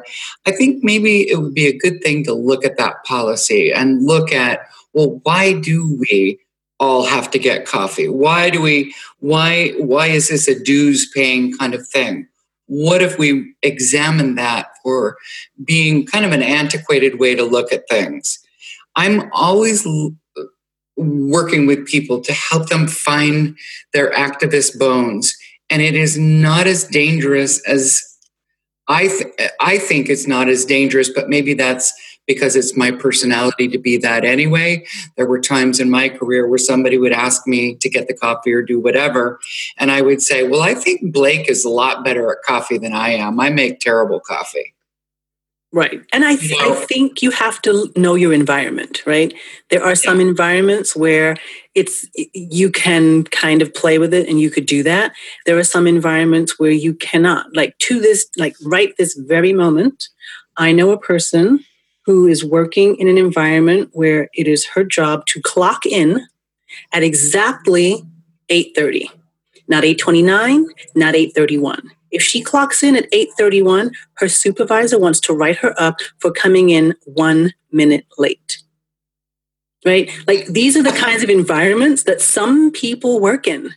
I 0.48 0.51
think 0.51 0.84
maybe 0.84 1.30
it 1.30 1.39
would 1.39 1.54
be 1.54 1.68
a 1.68 1.78
good 1.78 2.01
thing 2.01 2.24
to 2.24 2.34
look 2.34 2.66
at 2.66 2.78
that 2.78 3.04
policy 3.04 3.72
and 3.72 4.04
look 4.04 4.34
at, 4.34 4.62
well, 4.94 5.20
why 5.24 5.54
do 5.60 5.96
we 6.00 6.39
all 6.80 7.06
have 7.06 7.30
to 7.32 7.39
get 7.39 7.68
coffee? 7.68 8.08
Why 8.08 8.50
do 8.50 8.62
we? 8.62 8.96
Why 9.20 9.74
why 9.78 10.08
is 10.08 10.30
this 10.30 10.48
a 10.48 10.60
dues 10.60 11.10
paying 11.13 11.56
kind 11.58 11.74
of 11.75 11.88
thing? 11.88 12.28
What 12.70 13.02
if 13.02 13.18
we 13.18 13.56
examine 13.64 14.36
that 14.36 14.68
for 14.84 15.18
being 15.66 16.06
kind 16.06 16.24
of 16.24 16.32
an 16.32 16.44
antiquated 16.44 17.20
way 17.20 17.34
to 17.34 17.44
look 17.44 17.74
at 17.74 17.90
things? 17.90 18.38
I'm 18.96 19.30
always 19.34 19.88
working 20.96 21.66
with 21.66 21.88
people 21.88 22.22
to 22.22 22.32
help 22.32 22.70
them 22.70 22.88
find 22.88 23.58
their 23.94 24.12
activist 24.12 24.78
bones. 24.78 25.36
And 25.72 25.82
it 25.82 25.96
is 25.96 26.18
not 26.18 26.68
as 26.68 26.84
dangerous 26.84 27.60
as 27.68 28.04
I, 28.88 29.08
th- 29.08 29.52
I 29.60 29.80
think 29.80 30.10
it's 30.10 30.28
not 30.28 30.48
as 30.48 30.66
dangerous, 30.66 31.10
but 31.10 31.30
maybe 31.30 31.56
that's 31.56 31.92
because 32.30 32.56
it's 32.56 32.78
my 32.78 32.92
personality 32.92 33.68
to 33.68 33.80
be 33.80 33.98
that 33.98 34.24
anyway. 34.24 34.86
There 35.18 35.26
were 35.26 35.42
times 35.42 35.80
in 35.80 35.90
my 35.90 36.10
career 36.10 36.48
where 36.48 36.60
somebody 36.60 36.96
would 37.00 37.12
ask 37.12 37.48
me 37.48 37.74
to 37.78 37.90
get 37.90 38.08
the 38.08 38.14
coffee 38.14 38.54
or 38.54 38.62
do 38.62 38.80
whatever. 38.80 39.40
And 39.78 39.90
I 39.90 40.02
would 40.02 40.22
say, 40.22 40.48
Well, 40.48 40.62
I 40.62 40.76
think 40.76 41.12
Blake 41.12 41.50
is 41.50 41.66
a 41.66 41.70
lot 41.70 42.06
better 42.06 42.32
at 42.32 42.44
coffee 42.46 42.78
than 42.78 42.94
I 42.94 43.10
am. 43.10 43.40
I 43.40 43.50
make 43.50 43.80
terrible 43.80 44.20
coffee. 44.20 44.76
Right. 45.72 46.02
And 46.14 46.24
I, 46.24 46.36
th- 46.36 46.54
I 46.60 46.74
think 46.86 47.24
you 47.24 47.32
have 47.32 47.62
to 47.64 47.92
know 47.96 48.16
your 48.16 48.34
environment, 48.34 49.04
right? 49.06 49.34
There 49.70 49.84
are 49.84 49.96
some 49.96 50.20
environments 50.20 50.96
where 50.96 51.36
it's 51.76 52.08
you 52.34 52.72
can 52.72 53.24
kind 53.26 53.62
of 53.62 53.74
play 53.74 53.98
with 54.00 54.14
it 54.14 54.28
and 54.28 54.40
you 54.40 54.52
could 54.52 54.66
do 54.68 54.84
that. 54.84 55.14
There 55.46 55.58
are 55.58 55.64
some 55.64 55.88
environments 55.88 56.60
where 56.60 56.72
you 56.72 56.94
cannot. 56.94 57.56
Like 57.56 57.78
to 57.80 58.00
this 58.00 58.28
like 58.38 58.56
right 58.66 58.96
this 58.98 59.16
very 59.16 59.54
moment, 59.54 60.10
I 60.58 60.72
know 60.72 60.92
a 60.92 61.00
person 61.00 61.64
who 62.10 62.25
is 62.25 62.44
working 62.44 62.96
in 62.96 63.08
an 63.08 63.20
environment 63.20 63.88
where 63.94 64.30
it 64.34 64.48
is 64.48 64.66
her 64.66 64.84
job 64.84 65.28
to 65.28 65.39
clock 65.44 65.86
in 65.86 66.25
at 66.92 67.04
exactly 67.04 68.04
8:30 68.50 69.06
not 69.68 69.84
8:29 69.84 70.66
not 70.96 71.13
8:31 71.13 71.92
if 72.10 72.24
she 72.24 72.42
clocks 72.42 72.82
in 72.82 72.96
at 72.96 73.08
8:31 73.12 73.92
her 74.16 74.28
supervisor 74.28 74.98
wants 74.98 75.20
to 75.20 75.34
write 75.34 75.58
her 75.58 75.80
up 75.80 76.00
for 76.18 76.32
coming 76.32 76.72
in 76.72 76.96
1 77.06 77.54
minute 77.72 78.08
late. 78.18 78.58
Right? 79.86 80.10
Like 80.25 80.48
these 80.48 80.75
are 80.75 80.82
the 80.82 81.00
kinds 81.06 81.22
of 81.22 81.30
environments 81.30 82.04
that 82.04 82.22
some 82.22 82.72
people 82.72 83.20
work 83.20 83.46
in. 83.46 83.75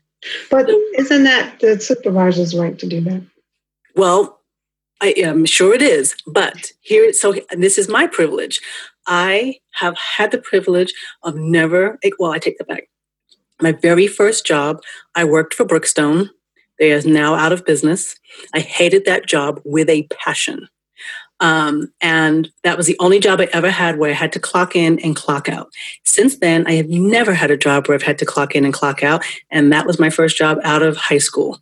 But 0.51 0.71
isn't 0.97 1.25
that 1.25 1.61
the 1.61 1.79
supervisor's 1.79 2.57
right 2.57 2.79
to 2.79 2.87
do 2.87 3.03
that? 3.03 3.23
Well 3.95 4.42
I 5.03 5.15
am 5.17 5.45
sure 5.45 5.75
it 5.75 5.83
is. 5.83 6.15
But 6.27 6.71
here, 6.81 7.13
so 7.13 7.35
this 7.51 7.77
is 7.77 7.89
my 7.89 8.07
privilege. 8.07 8.61
I 9.07 9.57
have 9.73 9.99
had 9.99 10.31
the 10.31 10.39
privilege 10.39 10.95
of 11.25 11.35
never, 11.35 11.99
well, 12.21 12.31
I 12.31 12.39
take 12.39 12.57
that 12.59 12.69
back. 12.69 12.89
My 13.61 13.73
very 13.73 14.07
first 14.07 14.47
job, 14.47 14.81
I 15.17 15.25
worked 15.25 15.55
for 15.55 15.67
Brookstone. 15.67 16.31
They 16.79 16.93
are 16.93 17.03
now 17.03 17.35
out 17.35 17.53
of 17.53 17.67
business. 17.67 18.17
I 18.55 18.61
hated 18.61 19.05
that 19.05 19.27
job 19.27 19.61
with 19.65 19.91
a 19.91 20.05
passion. 20.05 20.69
Um, 21.41 21.93
and 22.01 22.49
that 22.63 22.77
was 22.77 22.87
the 22.87 22.97
only 23.01 23.19
job 23.19 23.41
I 23.41 23.49
ever 23.53 23.71
had 23.71 23.99
where 23.99 24.11
I 24.11 24.15
had 24.15 24.33
to 24.35 24.39
clock 24.39 24.77
in 24.77 25.01
and 25.01 25.17
clock 25.17 25.49
out. 25.49 25.69
Since 26.05 26.39
then, 26.39 26.65
I 26.69 26.75
have 26.75 26.89
never 26.89 27.35
had 27.35 27.51
a 27.51 27.57
job 27.57 27.89
where 27.89 27.97
I've 27.97 28.03
had 28.03 28.19
to 28.19 28.27
clock 28.27 28.55
in 28.55 28.65
and 28.65 28.73
clock 28.73 29.03
out. 29.03 29.25
And 29.51 29.73
that 29.73 29.85
was 29.85 29.99
my 29.99 30.11
first 30.11 30.37
job 30.37 30.59
out 30.63 30.83
of 30.83 30.97
high 30.97 31.19
school. 31.19 31.61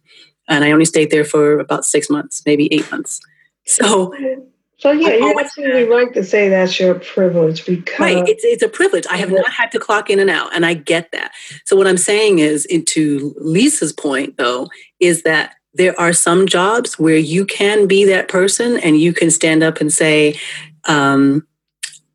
And 0.48 0.64
I 0.64 0.72
only 0.72 0.84
stayed 0.84 1.10
there 1.10 1.24
for 1.24 1.58
about 1.58 1.84
six 1.84 2.10
months, 2.10 2.42
maybe 2.44 2.72
eight 2.72 2.90
months. 2.90 3.20
So, 3.66 4.12
so 4.78 4.92
yeah, 4.92 5.10
you're 5.10 5.38
absolutely 5.38 5.84
right 5.84 6.12
to 6.14 6.24
say 6.24 6.48
that's 6.48 6.80
your 6.80 6.94
privilege 6.94 7.66
because 7.66 8.00
right, 8.00 8.26
it's 8.26 8.42
it's 8.44 8.62
a 8.62 8.68
privilege. 8.68 9.06
I 9.10 9.18
have 9.18 9.30
not 9.30 9.50
had 9.50 9.70
to 9.72 9.78
clock 9.78 10.08
in 10.08 10.18
and 10.18 10.30
out, 10.30 10.54
and 10.54 10.64
I 10.64 10.74
get 10.74 11.12
that. 11.12 11.32
So 11.66 11.76
what 11.76 11.86
I'm 11.86 11.98
saying 11.98 12.38
is, 12.38 12.64
into 12.64 13.34
Lisa's 13.38 13.92
point 13.92 14.38
though, 14.38 14.68
is 14.98 15.22
that 15.22 15.54
there 15.74 15.98
are 16.00 16.14
some 16.14 16.46
jobs 16.46 16.98
where 16.98 17.16
you 17.16 17.44
can 17.44 17.86
be 17.86 18.04
that 18.06 18.28
person 18.28 18.78
and 18.78 18.98
you 18.98 19.12
can 19.12 19.30
stand 19.30 19.62
up 19.62 19.80
and 19.80 19.92
say. 19.92 20.38
Um, 20.86 21.46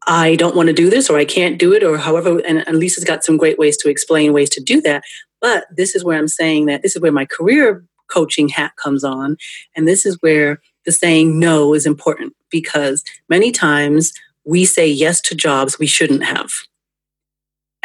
I 0.07 0.35
don't 0.35 0.55
want 0.55 0.67
to 0.67 0.73
do 0.73 0.91
this 0.91 1.09
or 1.09 1.17
I 1.17 1.25
can't 1.25 1.57
do 1.57 1.73
it 1.73 1.83
or 1.83 1.97
however 1.97 2.37
and, 2.47 2.63
and 2.67 2.77
Lisa's 2.77 3.03
got 3.03 3.23
some 3.23 3.37
great 3.37 3.57
ways 3.57 3.75
to 3.77 3.89
explain 3.89 4.33
ways 4.33 4.51
to 4.51 4.61
do 4.61 4.79
that. 4.81 5.03
But 5.41 5.65
this 5.75 5.95
is 5.95 6.03
where 6.03 6.15
I'm 6.15 6.27
saying 6.27 6.67
that 6.67 6.83
this 6.83 6.95
is 6.95 7.01
where 7.01 7.11
my 7.11 7.25
career 7.25 7.83
coaching 8.07 8.49
hat 8.49 8.75
comes 8.75 9.03
on. 9.03 9.37
And 9.75 9.87
this 9.87 10.05
is 10.05 10.17
where 10.21 10.59
the 10.85 10.91
saying 10.91 11.39
no 11.39 11.73
is 11.73 11.85
important 11.85 12.33
because 12.49 13.03
many 13.29 13.51
times 13.51 14.13
we 14.45 14.65
say 14.65 14.87
yes 14.87 15.19
to 15.21 15.35
jobs 15.35 15.79
we 15.79 15.87
shouldn't 15.87 16.23
have. 16.23 16.51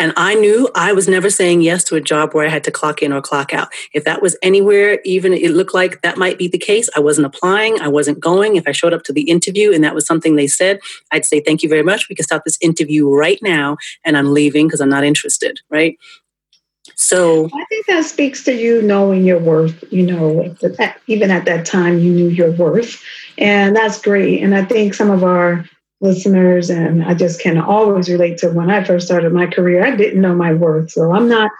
And 0.00 0.14
I 0.16 0.34
knew 0.34 0.66
I 0.74 0.94
was 0.94 1.08
never 1.08 1.28
saying 1.28 1.60
yes 1.60 1.84
to 1.84 1.94
a 1.94 2.00
job 2.00 2.32
where 2.32 2.46
I 2.46 2.48
had 2.48 2.64
to 2.64 2.70
clock 2.70 3.02
in 3.02 3.12
or 3.12 3.20
clock 3.20 3.52
out. 3.52 3.68
If 3.92 4.04
that 4.04 4.22
was 4.22 4.34
anywhere, 4.42 4.98
even 5.04 5.34
it 5.34 5.50
looked 5.50 5.74
like 5.74 6.00
that 6.00 6.16
might 6.16 6.38
be 6.38 6.48
the 6.48 6.56
case, 6.56 6.88
I 6.96 7.00
wasn't 7.00 7.26
applying, 7.26 7.78
I 7.82 7.88
wasn't 7.88 8.18
going. 8.18 8.56
If 8.56 8.66
I 8.66 8.72
showed 8.72 8.94
up 8.94 9.02
to 9.04 9.12
the 9.12 9.28
interview 9.28 9.74
and 9.74 9.84
that 9.84 9.94
was 9.94 10.06
something 10.06 10.36
they 10.36 10.46
said, 10.46 10.80
I'd 11.12 11.26
say, 11.26 11.40
thank 11.40 11.62
you 11.62 11.68
very 11.68 11.82
much. 11.82 12.08
We 12.08 12.16
can 12.16 12.24
stop 12.24 12.44
this 12.46 12.56
interview 12.62 13.10
right 13.10 13.38
now 13.42 13.76
and 14.02 14.16
I'm 14.16 14.32
leaving 14.32 14.68
because 14.68 14.80
I'm 14.80 14.88
not 14.88 15.04
interested, 15.04 15.60
right? 15.68 15.98
So 17.00 17.46
I 17.46 17.64
think 17.64 17.86
that 17.86 18.04
speaks 18.04 18.44
to 18.44 18.54
you 18.54 18.82
knowing 18.82 19.24
your 19.24 19.38
worth. 19.38 19.82
You 19.90 20.06
know, 20.06 20.54
even 21.06 21.30
at 21.30 21.46
that 21.46 21.64
time, 21.64 21.98
you 21.98 22.12
knew 22.12 22.28
your 22.28 22.52
worth, 22.52 23.02
and 23.38 23.74
that's 23.74 24.00
great. 24.00 24.42
And 24.42 24.54
I 24.54 24.64
think 24.66 24.92
some 24.92 25.10
of 25.10 25.24
our 25.24 25.64
listeners, 26.02 26.68
and 26.68 27.02
I 27.02 27.14
just 27.14 27.40
can 27.40 27.58
always 27.58 28.10
relate 28.10 28.36
to 28.38 28.50
when 28.50 28.70
I 28.70 28.84
first 28.84 29.06
started 29.06 29.32
my 29.32 29.46
career, 29.46 29.84
I 29.84 29.96
didn't 29.96 30.20
know 30.20 30.34
my 30.34 30.52
worth. 30.52 30.90
So 30.90 31.12
I'm 31.12 31.26
not, 31.26 31.50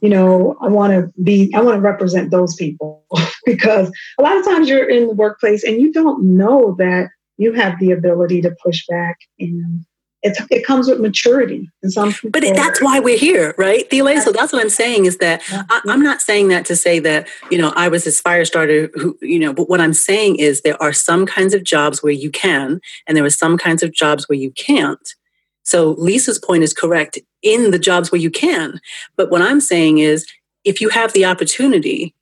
you 0.00 0.08
know, 0.08 0.56
I 0.62 0.68
want 0.68 0.92
to 0.94 1.12
be, 1.22 1.52
I 1.54 1.60
want 1.60 1.76
to 1.76 1.80
represent 1.82 2.30
those 2.30 2.54
people 2.56 3.04
because 3.46 3.90
a 4.18 4.22
lot 4.22 4.38
of 4.38 4.46
times 4.46 4.66
you're 4.66 4.88
in 4.88 5.08
the 5.08 5.14
workplace 5.14 5.62
and 5.62 5.80
you 5.80 5.92
don't 5.92 6.36
know 6.36 6.74
that 6.78 7.10
you 7.36 7.52
have 7.52 7.78
the 7.80 7.92
ability 7.92 8.40
to 8.42 8.56
push 8.64 8.86
back 8.88 9.18
and 9.38 9.84
it's, 10.22 10.40
it 10.50 10.64
comes 10.66 10.88
with 10.88 11.00
maturity. 11.00 11.70
And 11.82 11.92
some 11.92 12.12
people, 12.12 12.30
but 12.30 12.42
that's 12.54 12.80
why 12.80 12.98
we're 12.98 13.18
here, 13.18 13.54
right, 13.58 13.88
Thea? 13.90 14.20
So 14.20 14.32
that's 14.32 14.52
what 14.52 14.62
I'm 14.62 14.70
saying 14.70 15.04
is 15.04 15.18
that 15.18 15.42
I, 15.50 15.80
am 15.88 16.02
not 16.02 16.20
saying 16.20 16.48
that 16.48 16.64
to 16.66 16.76
say 16.76 16.98
that 17.00 17.28
you 17.50 17.58
know 17.58 17.72
I 17.76 17.88
was 17.88 18.04
this 18.04 18.20
fire 18.20 18.44
starter 18.44 18.90
who 18.94 19.16
you 19.20 19.38
know. 19.38 19.52
But 19.52 19.68
what 19.68 19.80
I'm 19.80 19.92
saying 19.92 20.36
is 20.36 20.62
there 20.62 20.80
are 20.82 20.92
some 20.92 21.26
kinds 21.26 21.54
of 21.54 21.62
jobs 21.62 22.02
where 22.02 22.12
you 22.12 22.30
can, 22.30 22.80
and 23.06 23.16
there 23.16 23.24
are 23.24 23.30
some 23.30 23.56
kinds 23.58 23.82
of 23.82 23.92
jobs 23.92 24.28
where 24.28 24.38
you 24.38 24.50
can't. 24.52 25.14
So 25.62 25.96
Lisa's 25.98 26.38
point 26.38 26.62
is 26.62 26.72
correct. 26.72 27.18
in 27.42 27.70
the 27.70 27.78
jobs 27.78 28.10
where 28.10 28.20
you 28.20 28.30
can. 28.30 28.80
But 29.16 29.30
what 29.30 29.42
I'm 29.42 29.60
saying 29.60 29.98
is, 29.98 30.26
if 30.64 30.80
you 30.80 30.88
have 30.88 31.12
the 31.12 31.24
opportunity, 31.24 32.14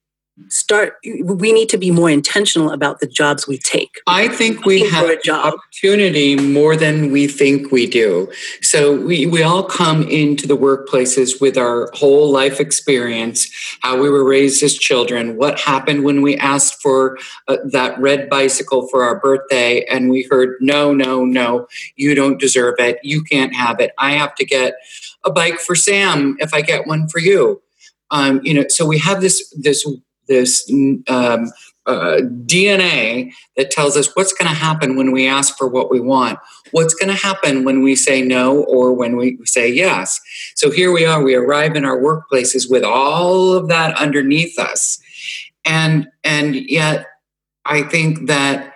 start 0.49 0.95
we 1.23 1.53
need 1.53 1.69
to 1.69 1.79
be 1.79 1.93
more 1.93 2.11
intentional 2.11 2.73
about 2.73 2.99
the 2.99 3.07
jobs 3.07 3.47
we 3.47 3.57
take. 3.57 4.01
I 4.09 4.27
think 4.27 4.67
we 4.67 4.81
have 4.91 5.09
a 5.09 5.21
job. 5.21 5.55
opportunity 5.55 6.35
more 6.37 6.77
than 6.77 7.13
we 7.13 7.29
think 7.29 7.71
we 7.71 7.87
do. 7.87 8.31
So 8.61 8.97
we, 8.97 9.27
we 9.27 9.45
all 9.45 9.63
come 9.63 10.03
into 10.09 10.49
the 10.49 10.57
workplaces 10.57 11.41
with 11.41 11.57
our 11.57 11.89
whole 11.95 12.33
life 12.33 12.59
experience 12.59 13.49
how 13.81 13.97
we 14.01 14.11
were 14.11 14.25
raised 14.25 14.63
as 14.65 14.75
children 14.75 15.37
what 15.37 15.61
happened 15.61 16.03
when 16.03 16.21
we 16.21 16.37
asked 16.37 16.83
for 16.83 17.17
uh, 17.47 17.59
that 17.67 17.99
red 18.01 18.29
bicycle 18.29 18.89
for 18.89 19.05
our 19.05 19.21
birthday 19.21 19.85
and 19.85 20.11
we 20.11 20.27
heard 20.29 20.57
no 20.61 20.93
no 20.93 21.25
no 21.25 21.69
you 21.95 22.15
don't 22.15 22.41
deserve 22.41 22.75
it. 22.81 22.99
You 23.05 23.23
can't 23.23 23.55
have 23.55 23.79
it. 23.79 23.93
I 23.99 24.13
have 24.13 24.35
to 24.37 24.45
get 24.45 24.75
a 25.25 25.31
bike 25.31 25.59
for 25.59 25.75
sam 25.75 26.37
if 26.41 26.53
i 26.53 26.61
get 26.61 26.89
one 26.89 27.07
for 27.09 27.21
you. 27.21 27.63
Um, 28.11 28.41
you 28.43 28.53
know 28.53 28.65
so 28.69 28.85
we 28.85 28.99
have 28.99 29.21
this 29.21 29.49
this 29.57 29.87
this 30.27 30.71
um, 31.09 31.51
uh, 31.87 32.21
DNA 32.47 33.33
that 33.57 33.71
tells 33.71 33.97
us 33.97 34.15
what's 34.17 34.33
going 34.33 34.49
to 34.49 34.55
happen 34.55 34.97
when 34.97 35.13
we 35.13 35.27
ask 35.27 35.57
for 35.57 35.69
what 35.69 35.91
we 35.91 36.01
want, 36.01 36.39
what's 36.71 36.95
going 36.95 37.15
to 37.15 37.23
happen 37.23 37.65
when 37.65 37.83
we 37.83 37.95
say 37.95 38.23
no 38.23 38.63
or 38.65 38.93
when 38.93 39.17
we 39.17 39.39
say 39.45 39.71
yes. 39.71 40.21
So 40.55 40.71
here 40.71 40.93
we 40.93 41.05
are, 41.05 41.23
we 41.23 41.35
arrive 41.35 41.77
in 41.77 41.85
our 41.85 41.99
workplaces 41.99 42.71
with 42.71 42.85
all 42.85 43.53
of 43.53 43.69
that 43.69 43.99
underneath 43.99 44.59
us. 44.59 44.99
And 45.67 46.09
and 46.23 46.55
yet 46.55 47.07
I 47.65 47.83
think 47.83 48.29
that 48.29 48.75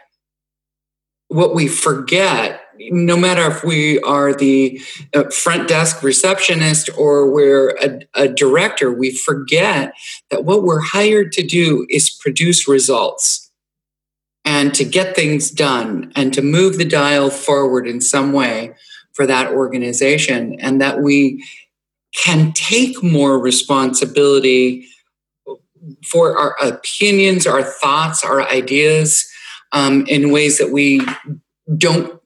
what 1.29 1.55
we 1.55 1.69
forget 1.69 2.63
no 2.91 3.17
matter 3.17 3.47
if 3.47 3.65
we 3.65 4.01
are 4.01 4.35
the 4.35 4.81
uh, 5.15 5.25
front 5.31 5.69
desk 5.69 6.03
receptionist 6.03 6.91
or 6.97 7.31
we're 7.31 7.71
a, 7.77 8.01
a, 8.15 8.29
director, 8.29 8.93
we 8.93 9.11
forget 9.11 9.93
that 10.31 10.45
what 10.45 10.63
we're 10.63 10.81
hired 10.81 11.33
to 11.33 11.47
do 11.47 11.87
is 11.91 12.11
produce 12.11 12.69
results 12.69 13.51
and 14.45 14.75
to 14.75 14.85
get 14.85 15.15
things 15.15 15.51
done 15.51 16.13
and 16.17 16.33
to 16.33 16.43
move 16.43 16.79
the 16.79 16.85
dial 16.85 17.31
forward 17.31 17.87
in 17.87 18.01
some 18.01 18.33
way 18.33 18.75
for 19.13 19.27
that 19.27 19.51
organization, 19.51 20.59
and 20.61 20.81
that 20.81 21.03
we 21.03 21.45
can 22.15 22.53
take 22.53 23.03
more 23.03 23.39
responsibility 23.39 24.87
for 26.05 26.39
our 26.39 26.57
opinions, 26.63 27.47
our 27.47 27.63
thoughts, 27.63 28.23
our 28.23 28.43
ideas 28.43 29.29
um, 29.73 30.07
in 30.07 30.31
ways 30.31 30.59
that 30.59 30.71
we 30.71 31.01
don't 31.77 32.18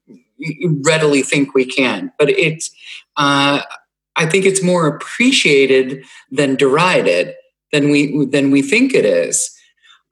readily 0.84 1.22
think 1.22 1.54
we 1.54 1.64
can. 1.64 2.12
But 2.18 2.30
it's, 2.30 2.70
uh, 3.16 3.62
I 4.16 4.26
think 4.26 4.44
it's 4.44 4.62
more 4.62 4.86
appreciated 4.86 6.04
than 6.30 6.56
derided 6.56 7.34
than 7.72 7.90
we 7.90 8.26
than 8.26 8.50
we 8.50 8.62
think 8.62 8.94
it 8.94 9.04
is. 9.04 9.50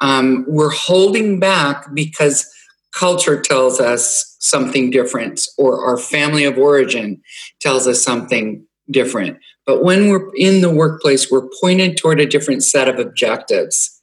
Um, 0.00 0.44
we're 0.48 0.70
holding 0.70 1.38
back 1.38 1.94
because 1.94 2.50
culture 2.92 3.40
tells 3.40 3.80
us 3.80 4.36
something 4.40 4.90
different, 4.90 5.46
or 5.58 5.84
our 5.84 5.98
family 5.98 6.44
of 6.44 6.56
origin 6.56 7.20
tells 7.60 7.86
us 7.86 8.02
something 8.02 8.64
different. 8.90 9.38
But 9.66 9.84
when 9.84 10.08
we're 10.08 10.34
in 10.34 10.62
the 10.62 10.70
workplace, 10.70 11.30
we're 11.30 11.48
pointed 11.60 11.96
toward 11.96 12.20
a 12.20 12.26
different 12.26 12.64
set 12.64 12.88
of 12.88 12.98
objectives, 12.98 14.00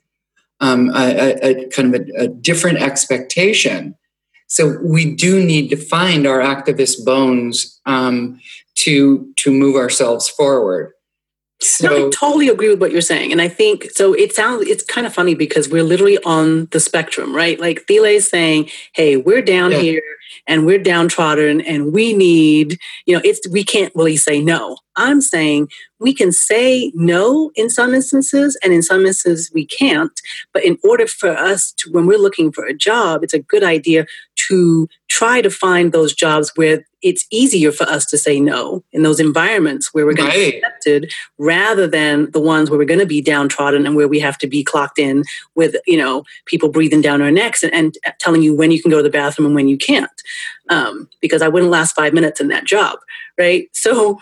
um, 0.59 0.89
a, 0.95 1.35
a, 1.43 1.49
a, 1.49 1.69
kind 1.69 1.93
of 1.93 2.01
a, 2.01 2.23
a 2.23 2.27
different 2.27 2.77
expectation. 2.77 3.95
So 4.47 4.79
we 4.81 5.13
do 5.13 5.43
need 5.43 5.69
to 5.69 5.77
find 5.77 6.25
our 6.25 6.39
activist 6.39 7.05
bones 7.05 7.79
um, 7.85 8.39
to 8.75 9.31
to 9.37 9.51
move 9.51 9.75
ourselves 9.75 10.27
forward. 10.27 10.93
So 11.59 11.87
no, 11.87 12.07
I 12.07 12.09
totally 12.11 12.49
agree 12.49 12.69
with 12.69 12.79
what 12.79 12.91
you're 12.91 13.01
saying, 13.01 13.31
and 13.31 13.41
I 13.41 13.47
think 13.47 13.89
so. 13.91 14.13
It 14.13 14.33
sounds 14.33 14.67
it's 14.67 14.83
kind 14.83 15.07
of 15.07 15.13
funny 15.13 15.33
because 15.33 15.67
we're 15.67 15.83
literally 15.83 16.19
on 16.23 16.67
the 16.71 16.79
spectrum, 16.79 17.35
right? 17.35 17.59
Like 17.59 17.87
Thiele 17.87 18.15
is 18.15 18.29
saying, 18.29 18.69
"Hey, 18.93 19.17
we're 19.17 19.41
down 19.41 19.71
yeah. 19.71 19.79
here 19.79 20.03
and 20.45 20.65
we're 20.67 20.77
downtrodden, 20.77 21.61
and 21.61 21.91
we 21.93 22.13
need, 22.13 22.77
you 23.05 23.15
know, 23.15 23.21
it's 23.25 23.47
we 23.49 23.63
can't 23.63 23.93
really 23.95 24.17
say 24.17 24.39
no." 24.39 24.77
I'm 24.97 25.21
saying 25.21 25.69
we 25.99 26.13
can 26.13 26.31
say 26.31 26.91
no 26.93 27.51
in 27.55 27.69
some 27.69 27.93
instances, 27.93 28.57
and 28.63 28.73
in 28.73 28.83
some 28.83 29.05
instances 29.05 29.51
we 29.53 29.65
can't. 29.65 30.19
But 30.53 30.65
in 30.65 30.77
order 30.83 31.07
for 31.07 31.29
us 31.29 31.71
to, 31.73 31.91
when 31.91 32.05
we're 32.05 32.19
looking 32.19 32.51
for 32.51 32.65
a 32.65 32.73
job, 32.73 33.23
it's 33.23 33.33
a 33.33 33.39
good 33.39 33.63
idea 33.63 34.05
to 34.47 34.87
try 35.07 35.41
to 35.41 35.49
find 35.49 35.91
those 35.91 36.13
jobs 36.13 36.51
where 36.55 36.85
it's 37.01 37.25
easier 37.31 37.71
for 37.71 37.83
us 37.83 38.05
to 38.05 38.17
say 38.17 38.39
no 38.39 38.83
in 38.91 39.03
those 39.03 39.19
environments 39.19 39.93
where 39.93 40.05
we're 40.05 40.13
going 40.13 40.29
right. 40.29 40.33
to 40.33 40.51
be 40.51 40.57
accepted 40.57 41.11
rather 41.37 41.87
than 41.87 42.29
the 42.31 42.39
ones 42.39 42.69
where 42.69 42.77
we're 42.77 42.85
going 42.85 42.99
to 42.99 43.05
be 43.05 43.21
downtrodden 43.21 43.85
and 43.85 43.95
where 43.95 44.07
we 44.07 44.19
have 44.19 44.37
to 44.37 44.47
be 44.47 44.63
clocked 44.63 44.97
in 44.97 45.23
with 45.55 45.75
you 45.85 45.97
know 45.97 46.23
people 46.45 46.69
breathing 46.69 47.01
down 47.01 47.21
our 47.21 47.31
necks 47.31 47.63
and, 47.63 47.73
and 47.73 47.97
telling 48.19 48.41
you 48.41 48.55
when 48.55 48.71
you 48.71 48.81
can 48.81 48.91
go 48.91 48.97
to 48.97 49.03
the 49.03 49.09
bathroom 49.09 49.45
and 49.45 49.55
when 49.55 49.67
you 49.67 49.77
can't 49.77 50.21
um, 50.69 51.07
because 51.21 51.41
i 51.41 51.47
wouldn't 51.47 51.71
last 51.71 51.95
five 51.95 52.13
minutes 52.13 52.41
in 52.41 52.47
that 52.47 52.65
job 52.65 52.97
right 53.37 53.69
so 53.73 54.19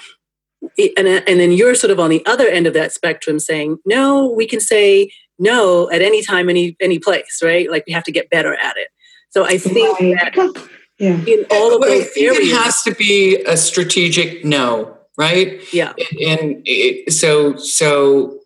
and, 0.97 1.07
uh, 1.07 1.21
and 1.27 1.39
then 1.39 1.51
you're 1.51 1.75
sort 1.75 1.91
of 1.91 1.99
on 1.99 2.09
the 2.09 2.25
other 2.25 2.47
end 2.47 2.67
of 2.67 2.73
that 2.73 2.91
spectrum 2.91 3.39
saying 3.39 3.77
no 3.85 4.27
we 4.29 4.47
can 4.47 4.59
say 4.59 5.11
no 5.39 5.89
at 5.91 6.01
any 6.01 6.21
time 6.21 6.49
any 6.49 6.75
any 6.79 6.99
place 6.99 7.39
right 7.43 7.69
like 7.69 7.83
we 7.87 7.93
have 7.93 8.03
to 8.03 8.11
get 8.11 8.29
better 8.29 8.55
at 8.55 8.75
it 8.77 8.89
so 9.29 9.45
i 9.45 9.57
think 9.57 9.99
right. 9.99 10.33
that 10.33 10.69
yeah. 10.99 11.17
in 11.25 11.45
all 11.51 11.75
of 11.75 11.81
those 11.81 12.09
areas 12.17 12.49
it 12.49 12.55
has 12.55 12.81
to 12.81 12.93
be 12.95 13.41
a 13.43 13.57
strategic 13.57 14.45
no 14.45 14.97
right 15.17 15.61
yeah 15.73 15.93
and 16.27 16.61
it, 16.65 17.11
so 17.11 17.55
so 17.55 18.39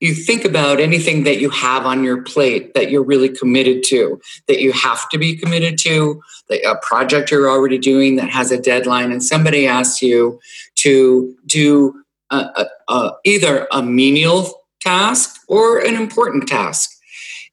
you 0.00 0.14
think 0.14 0.44
about 0.44 0.78
anything 0.78 1.24
that 1.24 1.40
you 1.40 1.48
have 1.50 1.86
on 1.86 2.04
your 2.04 2.22
plate 2.22 2.74
that 2.74 2.90
you're 2.90 3.04
really 3.04 3.30
committed 3.30 3.82
to, 3.84 4.20
that 4.46 4.60
you 4.60 4.72
have 4.72 5.08
to 5.08 5.18
be 5.18 5.36
committed 5.36 5.78
to, 5.78 6.20
a 6.50 6.76
project 6.82 7.30
you're 7.30 7.48
already 7.48 7.78
doing 7.78 8.16
that 8.16 8.28
has 8.28 8.50
a 8.50 8.60
deadline, 8.60 9.10
and 9.10 9.24
somebody 9.24 9.66
asks 9.66 10.02
you 10.02 10.38
to 10.76 11.34
do 11.46 12.04
a, 12.30 12.36
a, 12.36 12.66
a, 12.92 13.10
either 13.24 13.66
a 13.72 13.82
menial 13.82 14.62
task 14.80 15.40
or 15.48 15.78
an 15.78 15.94
important 15.94 16.46
task. 16.46 16.90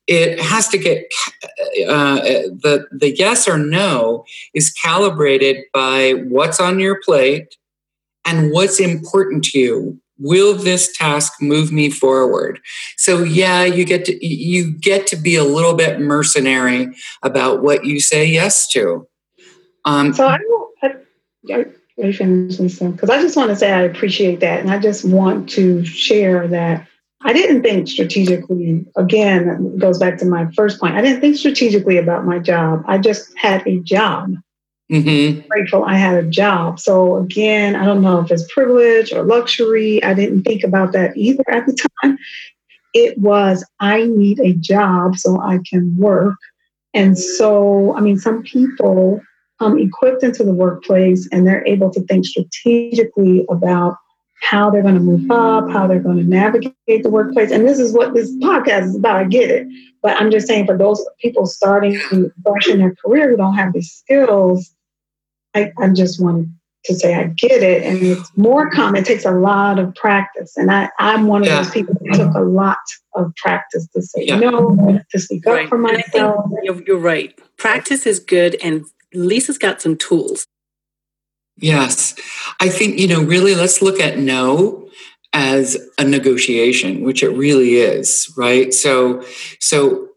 It 0.06 0.40
has 0.42 0.68
to 0.70 0.78
get 0.78 1.06
uh, 1.88 2.20
the 2.20 2.86
the 2.92 3.16
yes 3.16 3.48
or 3.48 3.58
no 3.58 4.26
is 4.54 4.70
calibrated 4.70 5.64
by 5.74 6.12
what's 6.28 6.60
on 6.60 6.78
your 6.80 7.00
plate 7.02 7.56
and 8.26 8.52
what's 8.52 8.82
important 8.82 9.46
to 9.46 9.60
you 9.60 10.02
will 10.20 10.54
this 10.56 10.96
task 10.96 11.42
move 11.42 11.72
me 11.72 11.90
forward 11.90 12.60
so 12.98 13.24
yeah 13.24 13.64
you 13.64 13.84
get 13.84 14.06
to 14.06 14.26
you 14.26 14.72
get 14.72 15.08
to 15.08 15.16
be 15.16 15.36
a 15.36 15.44
little 15.44 15.74
bit 15.74 16.00
mercenary 16.00 16.88
about 17.24 17.62
what 17.64 17.86
you 17.86 18.00
say 18.00 18.26
yes 18.26 18.68
to 18.68 19.08
um, 19.86 20.14
so 20.14 20.28
i 20.28 20.38
I, 20.84 21.66
because 22.92 23.10
I 23.10 23.22
just 23.22 23.38
want 23.38 23.50
to 23.50 23.56
say 23.56 23.72
I 23.72 23.82
appreciate 23.82 24.40
that, 24.40 24.60
and 24.60 24.72
I 24.72 24.80
just 24.80 25.06
want 25.06 25.50
to 25.52 25.86
share 25.86 26.48
that 26.48 26.88
I 27.22 27.34
didn't 27.34 27.62
think 27.62 27.88
strategically. 27.88 28.86
Again, 28.96 29.48
it 29.76 29.80
goes 29.80 30.00
back 30.00 30.18
to 30.20 30.26
my 30.26 30.50
first 30.52 30.80
point. 30.80 30.96
I 30.96 31.02
didn't 31.02 31.22
think 31.22 31.38
strategically 31.38 31.98
about 31.98 32.26
my 32.26 32.40
job. 32.40 32.84
I 32.88 32.98
just 32.98 33.38
had 33.38 33.66
a 33.68 33.80
job, 33.80 34.34
Mm-hmm. 34.92 35.48
Grateful 35.48 35.86
I 35.86 35.96
had 35.96 36.24
a 36.24 36.28
job. 36.28 36.80
So 36.80 37.18
again, 37.18 37.76
I 37.76 37.86
don't 37.86 38.02
know 38.02 38.20
if 38.20 38.32
it's 38.32 38.52
privilege 38.54 39.12
or 39.12 39.24
luxury. 39.24 40.04
I 40.04 40.14
didn't 40.14 40.44
think 40.44 40.64
about 40.64 40.92
that 40.92 41.16
either 41.16 41.44
at 41.50 41.66
the 41.66 41.78
time. 42.02 42.18
It 42.94 43.18
was 43.18 43.66
I 43.80 44.06
need 44.06 44.40
a 44.40 44.54
job 44.54 45.16
so 45.16 45.42
I 45.42 45.60
can 45.68 45.96
work. 45.98 46.36
And 46.94 47.18
so, 47.18 47.96
I 47.96 48.02
mean, 48.02 48.20
some 48.20 48.44
people 48.44 49.20
come 49.60 49.80
equipped 49.80 50.24
into 50.24 50.44
the 50.44 50.54
workplace 50.54 51.28
and 51.32 51.48
they're 51.48 51.66
able 51.66 51.90
to 51.92 52.02
think 52.02 52.26
strategically 52.26 53.46
about 53.50 53.96
how 54.44 54.70
they're 54.70 54.82
going 54.82 54.94
to 54.94 55.00
move 55.00 55.32
up, 55.32 55.70
how 55.72 55.88
they're 55.88 56.02
going 56.02 56.18
to 56.18 56.24
navigate 56.24 56.76
the 56.86 57.10
workplace. 57.10 57.50
And 57.50 57.66
this 57.66 57.80
is 57.80 57.94
what 57.94 58.14
this 58.14 58.30
podcast 58.38 58.88
is 58.88 58.96
about. 58.96 59.16
I 59.16 59.24
get 59.24 59.50
it. 59.50 59.68
But 60.02 60.20
I'm 60.20 60.32
just 60.32 60.48
saying 60.48 60.66
for 60.66 60.78
those 60.78 61.04
people 61.20 61.46
starting 61.46 61.98
to 62.10 62.32
fresh 62.44 62.68
in 62.68 62.80
their 62.80 62.94
career 62.96 63.30
who 63.30 63.38
don't 63.38 63.56
have 63.56 63.72
these 63.72 63.90
skills, 63.90 64.70
I, 65.54 65.72
I 65.80 65.90
just 65.90 66.22
wanted 66.22 66.54
to 66.86 66.94
say 66.94 67.16
I 67.16 67.28
get 67.28 67.64
it. 67.64 67.84
And 67.84 68.04
it's 68.04 68.30
more 68.36 68.70
common. 68.70 69.02
It 69.02 69.06
takes 69.06 69.24
a 69.24 69.32
lot 69.32 69.80
of 69.80 69.96
practice. 69.96 70.58
And 70.58 70.70
I, 70.70 70.90
I'm 71.00 71.28
one 71.28 71.44
of 71.44 71.48
yeah. 71.48 71.64
those 71.64 71.72
people 71.72 71.96
who 72.02 72.12
took 72.12 72.34
a 72.36 72.42
lot 72.42 72.78
of 73.16 73.34
practice 73.38 73.88
to 73.96 74.02
say 74.02 74.26
yeah. 74.26 74.40
no, 74.40 75.00
to 75.10 75.20
speak 75.20 75.46
right. 75.46 75.64
up 75.64 75.70
for 75.70 75.78
myself. 75.78 76.52
You're, 76.64 76.84
you're 76.84 76.98
right. 77.00 77.40
Practice 77.56 78.06
is 78.06 78.20
good. 78.20 78.58
And 78.62 78.86
Lisa's 79.14 79.58
got 79.58 79.82
some 79.82 79.96
tools. 79.96 80.46
Yes. 81.58 82.16
I 82.60 82.70
think, 82.70 83.00
you 83.00 83.08
know, 83.08 83.22
really 83.24 83.56
let's 83.56 83.82
look 83.82 84.00
at 84.00 84.18
no 84.18 84.90
as 85.34 85.78
a 85.98 86.04
negotiation, 86.04 87.04
which 87.04 87.24
it 87.24 87.30
really 87.30 87.76
is, 87.76 88.32
right? 88.38 88.74
So, 88.74 89.24
so 89.60 90.10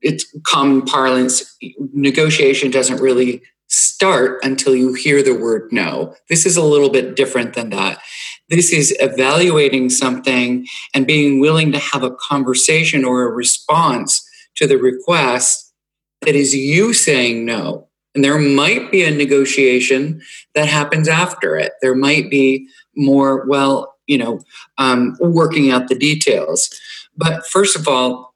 it's 0.00 0.26
common 0.46 0.82
parlance. 0.82 1.56
Negotiation 1.92 2.70
doesn't 2.70 3.00
really 3.00 3.42
start 3.68 4.38
until 4.42 4.74
you 4.74 4.94
hear 4.94 5.22
the 5.22 5.34
word 5.34 5.68
no. 5.72 6.14
This 6.28 6.46
is 6.46 6.56
a 6.56 6.64
little 6.64 6.88
bit 6.90 7.16
different 7.16 7.54
than 7.54 7.70
that. 7.70 8.00
This 8.48 8.72
is 8.72 8.96
evaluating 9.00 9.90
something 9.90 10.66
and 10.94 11.06
being 11.06 11.40
willing 11.40 11.72
to 11.72 11.78
have 11.78 12.02
a 12.02 12.14
conversation 12.14 13.04
or 13.04 13.24
a 13.24 13.30
response 13.32 14.26
to 14.56 14.66
the 14.66 14.78
request 14.78 15.74
that 16.22 16.34
is 16.34 16.54
you 16.54 16.94
saying 16.94 17.44
no. 17.44 17.87
And 18.18 18.24
there 18.24 18.36
might 18.36 18.90
be 18.90 19.04
a 19.04 19.12
negotiation 19.12 20.20
that 20.56 20.66
happens 20.66 21.06
after 21.06 21.56
it. 21.56 21.74
There 21.80 21.94
might 21.94 22.28
be 22.28 22.66
more, 22.96 23.46
well, 23.46 23.94
you 24.08 24.18
know, 24.18 24.40
um, 24.76 25.16
working 25.20 25.70
out 25.70 25.86
the 25.86 25.94
details. 25.94 26.68
But 27.16 27.46
first 27.46 27.76
of 27.76 27.86
all, 27.86 28.34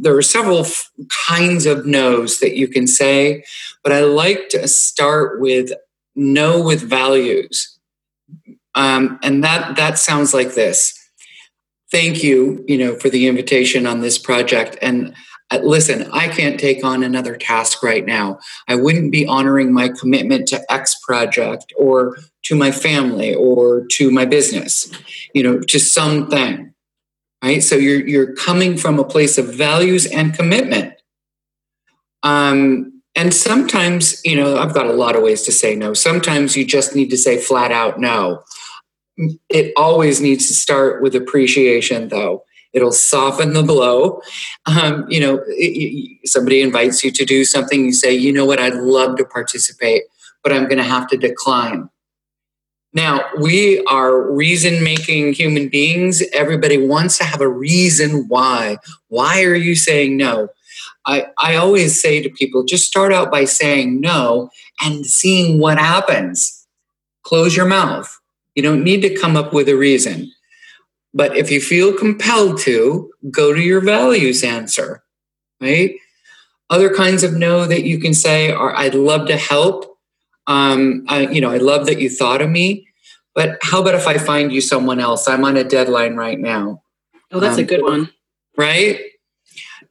there 0.00 0.16
are 0.16 0.22
several 0.22 0.60
f- 0.60 0.90
kinds 1.28 1.66
of 1.66 1.84
no's 1.84 2.40
that 2.40 2.56
you 2.56 2.68
can 2.68 2.86
say, 2.86 3.44
but 3.84 3.92
I 3.92 4.00
like 4.00 4.48
to 4.48 4.66
start 4.66 5.42
with 5.42 5.72
no 6.14 6.62
with 6.62 6.80
values. 6.80 7.78
Um, 8.74 9.18
and 9.22 9.44
that 9.44 9.76
that 9.76 9.98
sounds 9.98 10.32
like 10.32 10.54
this. 10.54 10.98
Thank 11.90 12.22
you, 12.22 12.64
you 12.66 12.78
know, 12.78 12.94
for 12.94 13.10
the 13.10 13.26
invitation 13.26 13.86
on 13.86 14.00
this 14.00 14.16
project. 14.16 14.78
And 14.80 15.14
listen, 15.62 16.08
I 16.12 16.28
can't 16.28 16.58
take 16.58 16.84
on 16.84 17.02
another 17.02 17.36
task 17.36 17.82
right 17.82 18.04
now. 18.04 18.38
I 18.68 18.74
wouldn't 18.74 19.12
be 19.12 19.26
honoring 19.26 19.72
my 19.72 19.88
commitment 19.88 20.48
to 20.48 20.72
X 20.72 20.96
project 21.04 21.72
or 21.76 22.16
to 22.44 22.56
my 22.56 22.70
family 22.70 23.34
or 23.34 23.86
to 23.92 24.10
my 24.10 24.24
business, 24.24 24.90
you 25.34 25.42
know, 25.42 25.60
to 25.60 25.78
something 25.78 26.74
right? 27.42 27.62
So 27.62 27.76
you're 27.76 28.06
you're 28.06 28.34
coming 28.34 28.76
from 28.76 28.98
a 28.98 29.04
place 29.04 29.38
of 29.38 29.54
values 29.54 30.06
and 30.06 30.34
commitment. 30.34 30.94
Um, 32.22 33.02
and 33.14 33.32
sometimes, 33.32 34.20
you 34.24 34.36
know, 34.36 34.56
I've 34.56 34.74
got 34.74 34.86
a 34.86 34.92
lot 34.92 35.16
of 35.16 35.22
ways 35.22 35.42
to 35.42 35.52
say 35.52 35.74
no. 35.76 35.94
Sometimes 35.94 36.56
you 36.56 36.64
just 36.64 36.94
need 36.94 37.08
to 37.10 37.16
say 37.16 37.38
flat 37.38 37.72
out 37.72 38.00
no. 38.00 38.42
It 39.48 39.72
always 39.76 40.20
needs 40.20 40.48
to 40.48 40.54
start 40.54 41.02
with 41.02 41.14
appreciation, 41.14 42.08
though. 42.08 42.44
It'll 42.76 42.92
soften 42.92 43.54
the 43.54 43.62
blow. 43.62 44.20
Um, 44.66 45.06
you 45.08 45.18
know, 45.18 45.42
it, 45.48 46.28
somebody 46.28 46.60
invites 46.60 47.02
you 47.02 47.10
to 47.10 47.24
do 47.24 47.46
something, 47.46 47.86
you 47.86 47.92
say, 47.94 48.12
you 48.12 48.34
know 48.34 48.44
what, 48.44 48.60
I'd 48.60 48.74
love 48.74 49.16
to 49.16 49.24
participate, 49.24 50.02
but 50.42 50.52
I'm 50.52 50.64
going 50.64 50.76
to 50.76 50.84
have 50.84 51.08
to 51.08 51.16
decline. 51.16 51.88
Now, 52.92 53.24
we 53.40 53.82
are 53.86 54.30
reason 54.30 54.84
making 54.84 55.32
human 55.32 55.68
beings. 55.68 56.22
Everybody 56.34 56.76
wants 56.76 57.16
to 57.18 57.24
have 57.24 57.40
a 57.40 57.48
reason 57.48 58.26
why. 58.28 58.76
Why 59.08 59.42
are 59.44 59.54
you 59.54 59.74
saying 59.74 60.18
no? 60.18 60.48
I, 61.06 61.28
I 61.38 61.56
always 61.56 62.00
say 62.00 62.22
to 62.22 62.28
people 62.28 62.64
just 62.64 62.86
start 62.86 63.10
out 63.10 63.30
by 63.30 63.44
saying 63.44 64.02
no 64.02 64.50
and 64.82 65.06
seeing 65.06 65.58
what 65.60 65.78
happens. 65.78 66.66
Close 67.22 67.56
your 67.56 67.66
mouth. 67.66 68.20
You 68.54 68.62
don't 68.62 68.84
need 68.84 69.00
to 69.00 69.14
come 69.14 69.34
up 69.34 69.54
with 69.54 69.68
a 69.70 69.76
reason. 69.76 70.30
But 71.16 71.34
if 71.34 71.50
you 71.50 71.62
feel 71.62 71.96
compelled 71.96 72.58
to, 72.60 73.10
go 73.30 73.54
to 73.54 73.60
your 73.60 73.80
values 73.80 74.44
answer, 74.44 75.02
right? 75.62 75.94
Other 76.68 76.94
kinds 76.94 77.22
of 77.22 77.32
no 77.32 77.64
that 77.64 77.84
you 77.84 77.98
can 77.98 78.12
say 78.12 78.50
are 78.50 78.76
I'd 78.76 78.94
love 78.94 79.26
to 79.28 79.36
help. 79.38 79.98
Um, 80.46 81.06
I, 81.08 81.26
you 81.28 81.40
know, 81.40 81.50
I 81.50 81.56
love 81.56 81.86
that 81.86 82.00
you 82.00 82.10
thought 82.10 82.42
of 82.42 82.50
me. 82.50 82.86
But 83.34 83.58
how 83.62 83.80
about 83.80 83.94
if 83.94 84.06
I 84.06 84.18
find 84.18 84.52
you 84.52 84.60
someone 84.60 85.00
else? 85.00 85.26
I'm 85.26 85.42
on 85.42 85.56
a 85.56 85.64
deadline 85.64 86.16
right 86.16 86.38
now. 86.38 86.82
Oh, 87.32 87.40
that's 87.40 87.56
um, 87.56 87.64
a 87.64 87.66
good 87.66 87.82
one. 87.82 88.10
Right? 88.58 89.00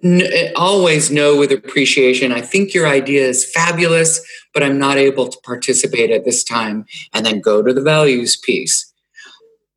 N- 0.04 0.52
always 0.56 1.10
know 1.10 1.40
with 1.40 1.52
appreciation. 1.52 2.34
I 2.34 2.42
think 2.42 2.76
your 2.76 2.88
idea 2.88 3.26
is 3.26 3.50
fabulous, 3.52 4.22
but 4.54 4.62
I'm 4.62 4.78
not 4.78 4.98
able 4.98 5.28
to 5.30 5.40
participate 5.44 6.12
at 6.12 6.24
this 6.24 6.44
time. 6.44 6.86
And 7.14 7.26
then 7.26 7.42
go 7.42 7.64
to 7.64 7.74
the 7.74 7.82
values 7.82 8.36
piece. 8.36 8.92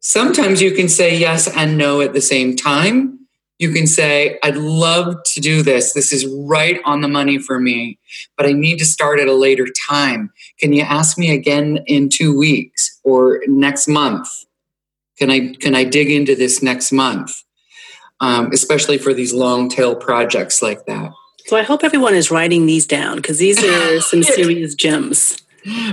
Sometimes 0.08 0.62
you 0.62 0.72
can 0.72 0.88
say 0.88 1.16
yes 1.16 1.48
and 1.54 1.76
no 1.76 2.00
at 2.00 2.14
the 2.14 2.20
same 2.20 2.56
time 2.56 3.18
you 3.58 3.72
can 3.72 3.86
say, 3.86 4.38
I'd 4.42 4.56
love 4.56 5.16
to 5.24 5.40
do 5.40 5.62
this. 5.62 5.92
This 5.92 6.12
is 6.12 6.26
right 6.26 6.80
on 6.84 7.00
the 7.00 7.08
money 7.08 7.38
for 7.38 7.58
me, 7.58 7.98
but 8.36 8.46
I 8.46 8.52
need 8.52 8.78
to 8.78 8.84
start 8.84 9.18
at 9.18 9.26
a 9.26 9.34
later 9.34 9.66
time. 9.88 10.30
Can 10.60 10.72
you 10.72 10.82
ask 10.82 11.18
me 11.18 11.32
again 11.32 11.80
in 11.86 12.08
two 12.08 12.36
weeks 12.36 13.00
or 13.02 13.42
next 13.48 13.88
month? 13.88 14.28
Can 15.18 15.30
I, 15.30 15.54
can 15.54 15.74
I 15.74 15.82
dig 15.82 16.10
into 16.10 16.36
this 16.36 16.62
next 16.62 16.92
month? 16.92 17.42
Um, 18.20 18.50
especially 18.52 18.98
for 18.98 19.12
these 19.12 19.32
long 19.32 19.68
tail 19.68 19.94
projects 19.96 20.62
like 20.62 20.86
that. 20.86 21.10
So 21.46 21.56
I 21.56 21.62
hope 21.62 21.82
everyone 21.82 22.14
is 22.14 22.30
writing 22.30 22.66
these 22.66 22.86
down 22.86 23.16
because 23.16 23.38
these 23.38 23.62
are 23.62 24.00
some 24.00 24.22
serious 24.22 24.74
gems. 24.74 25.38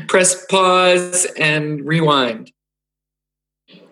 Press 0.08 0.46
pause 0.46 1.26
and 1.38 1.86
rewind. 1.86 2.52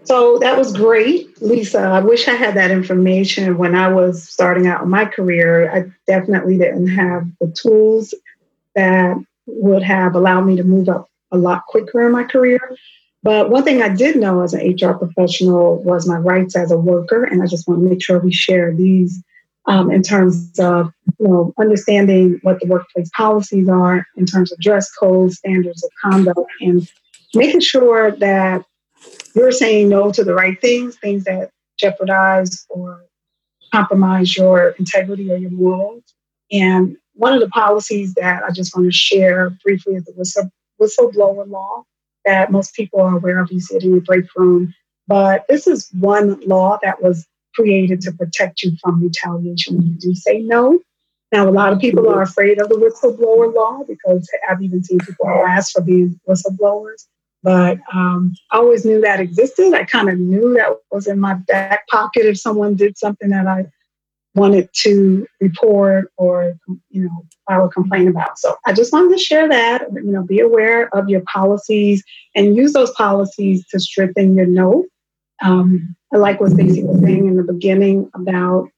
So 0.05 0.37
that 0.39 0.57
was 0.57 0.73
great, 0.73 1.41
Lisa. 1.41 1.79
I 1.79 1.99
wish 2.01 2.27
I 2.27 2.33
had 2.33 2.55
that 2.55 2.71
information 2.71 3.57
when 3.57 3.75
I 3.75 3.87
was 3.87 4.27
starting 4.27 4.67
out 4.67 4.83
in 4.83 4.89
my 4.89 5.05
career. 5.05 5.71
I 5.71 5.91
definitely 6.07 6.57
didn't 6.57 6.87
have 6.89 7.25
the 7.39 7.47
tools 7.47 8.13
that 8.75 9.15
would 9.45 9.83
have 9.83 10.15
allowed 10.15 10.41
me 10.41 10.55
to 10.57 10.63
move 10.63 10.89
up 10.89 11.09
a 11.31 11.37
lot 11.37 11.65
quicker 11.67 12.05
in 12.05 12.11
my 12.11 12.23
career. 12.23 12.75
But 13.23 13.49
one 13.49 13.63
thing 13.63 13.81
I 13.81 13.89
did 13.89 14.17
know 14.17 14.41
as 14.41 14.53
an 14.53 14.75
HR 14.75 14.93
professional 14.93 15.81
was 15.81 16.07
my 16.07 16.17
rights 16.17 16.55
as 16.57 16.71
a 16.71 16.77
worker, 16.77 17.23
and 17.23 17.41
I 17.41 17.47
just 17.47 17.67
want 17.67 17.81
to 17.81 17.89
make 17.89 18.03
sure 18.03 18.19
we 18.19 18.33
share 18.33 18.75
these 18.75 19.23
um, 19.65 19.89
in 19.89 20.03
terms 20.03 20.59
of 20.59 20.91
you 21.19 21.27
know 21.27 21.53
understanding 21.57 22.39
what 22.43 22.59
the 22.59 22.67
workplace 22.67 23.09
policies 23.15 23.69
are 23.69 24.05
in 24.17 24.25
terms 24.25 24.51
of 24.51 24.59
dress 24.59 24.91
codes, 24.91 25.37
standards 25.37 25.83
of 25.83 25.89
conduct, 26.01 26.51
and 26.59 26.91
making 27.33 27.61
sure 27.61 28.11
that 28.11 28.65
you're 29.35 29.51
saying 29.51 29.89
no 29.89 30.11
to 30.11 30.23
the 30.23 30.33
right 30.33 30.59
things, 30.61 30.95
things 30.97 31.23
that 31.25 31.49
jeopardize 31.77 32.65
or 32.69 33.03
compromise 33.73 34.37
your 34.37 34.69
integrity 34.79 35.31
or 35.31 35.37
your 35.37 35.51
morals. 35.51 36.03
And 36.51 36.97
one 37.13 37.33
of 37.33 37.39
the 37.39 37.49
policies 37.49 38.13
that 38.15 38.43
I 38.43 38.51
just 38.51 38.75
want 38.75 38.87
to 38.87 38.91
share 38.91 39.51
briefly 39.63 39.95
is 39.95 40.05
the 40.05 40.13
whistle, 40.13 40.51
whistleblower 40.79 41.49
law 41.49 41.83
that 42.25 42.51
most 42.51 42.73
people 42.75 43.01
are 43.01 43.17
aware 43.17 43.39
of. 43.39 43.51
You 43.51 43.59
see 43.59 43.75
it 43.75 43.83
in 43.83 43.91
your 43.91 44.01
break 44.01 44.25
room. 44.35 44.73
But 45.07 45.45
this 45.49 45.67
is 45.67 45.89
one 45.99 46.39
law 46.41 46.79
that 46.83 47.01
was 47.01 47.27
created 47.55 48.01
to 48.01 48.11
protect 48.11 48.63
you 48.63 48.71
from 48.81 49.03
retaliation 49.03 49.77
when 49.77 49.87
you 49.87 49.95
do 49.95 50.15
say 50.15 50.39
no. 50.39 50.79
Now, 51.31 51.49
a 51.49 51.51
lot 51.51 51.73
of 51.73 51.79
people 51.79 52.07
are 52.09 52.21
afraid 52.21 52.61
of 52.61 52.69
the 52.69 52.75
whistleblower 52.75 53.53
law 53.53 53.83
because 53.87 54.29
I've 54.47 54.61
even 54.61 54.83
seen 54.83 54.99
people 54.99 55.25
harassed 55.25 55.73
for 55.73 55.81
being 55.81 56.19
whistleblowers 56.29 57.07
but 57.43 57.77
um, 57.93 58.33
I 58.51 58.57
always 58.57 58.85
knew 58.85 59.01
that 59.01 59.19
existed. 59.19 59.73
I 59.73 59.83
kind 59.83 60.09
of 60.09 60.17
knew 60.17 60.53
that 60.53 60.77
was 60.91 61.07
in 61.07 61.19
my 61.19 61.33
back 61.33 61.87
pocket 61.89 62.25
if 62.25 62.39
someone 62.39 62.75
did 62.75 62.97
something 62.97 63.29
that 63.29 63.47
I 63.47 63.65
wanted 64.33 64.67
to 64.73 65.27
report 65.41 66.11
or 66.17 66.55
you 66.89 67.03
know 67.03 67.25
file 67.47 67.65
a 67.65 67.69
complaint 67.69 68.07
about. 68.07 68.39
So 68.39 68.55
I 68.65 68.71
just 68.71 68.93
wanted 68.93 69.15
to 69.17 69.23
share 69.23 69.47
that. 69.49 69.83
You 69.93 70.11
know, 70.11 70.23
be 70.23 70.39
aware 70.39 70.87
of 70.95 71.09
your 71.09 71.21
policies 71.21 72.01
and 72.33 72.55
use 72.55 72.71
those 72.71 72.91
policies 72.91 73.67
to 73.67 73.79
strengthen 73.79 74.35
your 74.35 74.47
note. 74.47 74.85
Um, 75.43 75.95
I 76.13 76.17
like 76.17 76.39
what 76.39 76.51
Stacy 76.51 76.83
was 76.83 77.01
saying 77.01 77.27
in 77.27 77.35
the 77.35 77.43
beginning 77.43 78.09
about 78.15 78.69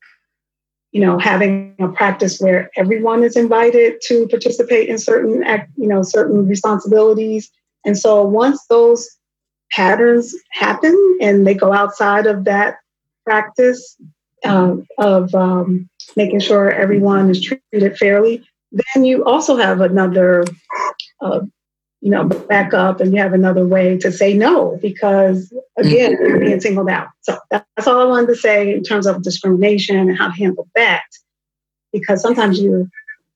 you 0.92 1.02
know 1.02 1.20
having 1.20 1.76
a 1.80 1.90
practice 1.90 2.40
where 2.40 2.72
everyone 2.76 3.24
is 3.24 3.38
invited 3.38 4.02
to 4.08 4.28
participate 4.28 4.90
in 4.90 4.98
certain 4.98 5.44
act, 5.44 5.72
you 5.78 5.88
know 5.88 6.02
certain 6.02 6.48
responsibilities 6.48 7.52
and 7.86 7.98
so 7.98 8.24
once 8.24 8.66
those 8.68 9.08
patterns 9.72 10.36
happen 10.52 11.18
and 11.22 11.46
they 11.46 11.54
go 11.54 11.74
outside 11.74 12.26
of 12.28 12.46
that 12.46 12.78
practice 13.26 13.98
uh, 14.44 14.76
of 14.98 15.34
um, 15.36 15.90
making 16.16 16.40
sure 16.40 16.72
everyone 16.72 17.30
is 17.30 17.42
treated 17.42 17.98
fairly, 17.98 18.44
then 18.72 19.06
you 19.06 19.24
also 19.26 19.56
have 19.58 19.82
another, 19.82 20.46
uh, 21.22 21.42
you 22.02 22.12
know, 22.12 22.26
backup 22.26 23.00
and 23.00 23.14
you 23.14 23.20
have 23.20 23.34
another 23.34 23.66
way 23.66 23.98
to 23.98 24.12
say 24.12 24.34
no 24.34 24.78
because, 24.82 25.54
again, 25.78 26.14
mm-hmm. 26.14 26.26
you're 26.26 26.40
being 26.40 26.62
singled 26.62 26.90
out. 26.90 27.08
So 27.22 27.38
that's 27.50 27.88
all 27.88 28.00
I 28.00 28.06
wanted 28.06 28.28
to 28.28 28.36
say 28.36 28.74
in 28.74 28.84
terms 28.84 29.08
of 29.08 29.24
discrimination 29.24 29.98
and 29.98 30.18
how 30.18 30.28
to 30.28 30.34
handle 30.34 30.68
that. 30.76 31.06
Because 31.92 32.22
sometimes 32.22 32.60
you, 32.60 32.90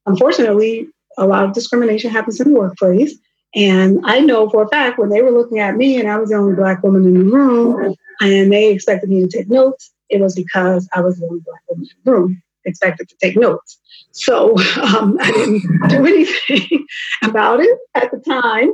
unfortunately, 0.06 0.88
a 1.18 1.26
lot 1.26 1.44
of 1.46 1.54
discrimination 1.54 2.12
happens 2.12 2.40
in 2.40 2.54
the 2.54 2.60
workplace. 2.60 3.18
And 3.56 4.00
I 4.04 4.20
know 4.20 4.50
for 4.50 4.64
a 4.64 4.68
fact 4.68 5.00
when 5.00 5.10
they 5.10 5.22
were 5.22 5.32
looking 5.32 5.60
at 5.60 5.76
me 5.76 6.00
and 6.00 6.10
I 6.10 6.18
was 6.18 6.30
the 6.30 6.36
only 6.36 6.56
black 6.56 6.84
woman 6.84 7.06
in 7.06 7.14
the 7.16 7.24
room 7.24 7.96
and 8.22 8.52
they 8.52 8.72
expected 8.72 9.10
me 9.10 9.22
to 9.22 9.28
take 9.28 9.50
notes, 9.50 9.92
it 10.10 10.22
was 10.22 10.36
because 10.36 10.88
I 10.94 11.02
was 11.02 11.18
the 11.18 11.26
only 11.26 11.42
black 11.42 11.62
woman 11.68 11.86
in 11.86 11.98
the 12.04 12.12
room 12.12 12.44
expected 12.66 13.10
to 13.10 13.16
take 13.18 13.36
notes. 13.38 13.80
So 14.12 14.58
um, 14.82 15.18
I 15.22 15.32
didn't 15.32 15.90
do 15.90 16.06
anything 16.06 16.86
about 17.24 17.60
it 17.60 17.78
at 17.96 18.12
the 18.12 18.20
time. 18.20 18.74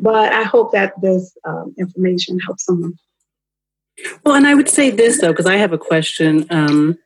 But 0.00 0.32
I 0.32 0.44
hope 0.44 0.70
that 0.72 0.92
this 1.02 1.36
um, 1.44 1.74
information 1.76 2.38
helps 2.46 2.66
someone. 2.66 2.94
Well, 4.24 4.36
and 4.36 4.46
I 4.46 4.54
would 4.54 4.68
say 4.68 4.90
this 4.90 5.20
though, 5.20 5.32
because 5.32 5.46
I 5.46 5.56
have 5.56 5.72
a 5.72 5.78
question. 5.78 6.46
Um, 6.50 6.98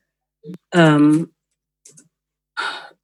um, 0.75 1.32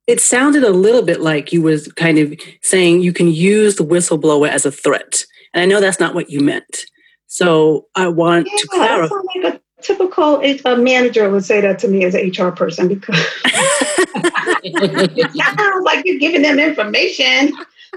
It 0.09 0.21
sounded 0.21 0.65
a 0.65 0.71
little 0.71 1.03
bit 1.03 1.21
like 1.21 1.53
you 1.53 1.61
was 1.61 1.93
kind 1.93 2.19
of 2.19 2.35
saying 2.63 3.03
you 3.03 3.13
can 3.13 3.29
use 3.29 3.77
the 3.77 3.85
whistleblower 3.85 4.49
as 4.49 4.65
a 4.65 4.73
threat. 4.73 5.25
And 5.53 5.63
I 5.63 5.67
know 5.67 5.81
that's 5.81 6.01
not 6.01 6.15
what 6.15 6.31
you 6.31 6.41
meant. 6.41 6.87
So 7.27 7.87
I 7.95 8.09
want 8.09 8.49
yeah, 8.51 8.57
to 8.59 8.69
clarify. 8.69 9.15
Like 9.43 9.55
a 9.55 9.61
typical 9.83 10.41
a 10.41 10.77
manager 10.77 11.29
would 11.31 11.45
say 11.45 11.61
that 11.61 11.79
to 11.81 11.89
me 11.89 12.05
as 12.05 12.15
an 12.15 12.31
HR 12.31 12.51
person 12.51 12.89
because 12.89 13.23
it 14.65 15.31
sounds 15.37 15.85
like 15.85 16.07
you're 16.07 16.19
giving 16.19 16.41
them 16.41 16.59
information 16.59 17.53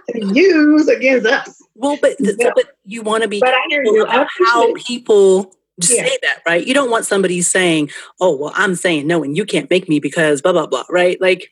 to 0.09 0.33
use 0.33 0.89
against 0.89 1.25
us. 1.25 1.61
Well, 1.75 1.97
but, 2.01 2.17
yeah. 2.19 2.51
but 2.53 2.65
you 2.83 3.01
want 3.01 3.23
to 3.23 3.29
be 3.29 3.39
but 3.39 3.53
I 3.53 3.61
hear 3.69 3.83
you. 3.83 4.03
about 4.03 4.27
how 4.47 4.73
people 4.73 5.55
yeah. 5.77 6.03
say 6.03 6.17
that, 6.23 6.41
right? 6.45 6.65
You 6.67 6.73
don't 6.73 6.91
want 6.91 7.05
somebody 7.05 7.41
saying, 7.41 7.89
"Oh, 8.19 8.35
well, 8.35 8.51
I'm 8.55 8.75
saying 8.75 9.07
no, 9.07 9.23
and 9.23 9.35
you 9.35 9.45
can't 9.45 9.69
make 9.69 9.89
me 9.89 9.99
because 9.99 10.41
blah 10.41 10.51
blah 10.51 10.67
blah," 10.67 10.83
right? 10.89 11.19
Like 11.19 11.49